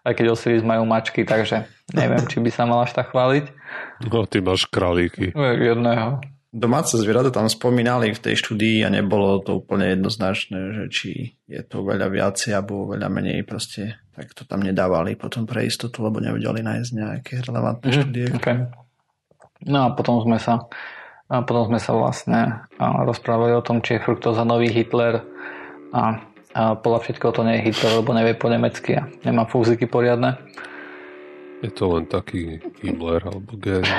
[0.06, 3.50] aj keď Osiris majú mačky, takže neviem, či by sa mal až tak chváliť.
[4.06, 5.34] No, ty máš kralíky.
[5.34, 6.22] Jedného.
[6.56, 11.12] Domáce zvieratá tam spomínali v tej štúdii a nebolo to úplne jednoznačné, že či
[11.52, 16.00] je to veľa viacej alebo veľa menej proste, tak to tam nedávali potom pre istotu,
[16.00, 18.28] lebo nevedeli nájsť nejaké relevantné mm, štúdie.
[18.40, 18.58] Okay.
[19.68, 20.64] No a potom sme sa
[21.28, 25.28] a potom sme sa vlastne rozprávali o tom, či je fruktóza nový Hitler
[25.92, 26.24] a
[26.56, 30.40] a podľa všetkého to nie je Hitler, lebo nevie po nemecky a nemá fúziky poriadne.
[31.60, 33.92] Je to len taký Himmler alebo Gary.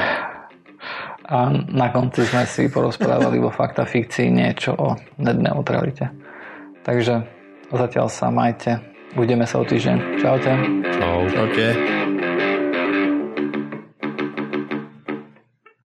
[1.26, 6.14] A na konci sme si porozprávali vo fakta fikcii niečo o net neutralite.
[6.86, 7.26] Takže
[7.74, 8.78] zatiaľ sa majte.
[9.18, 10.22] Budeme sa o týždeň.
[10.22, 10.52] Čaute.
[10.94, 11.18] Čau.
[11.26, 12.25] Čaute.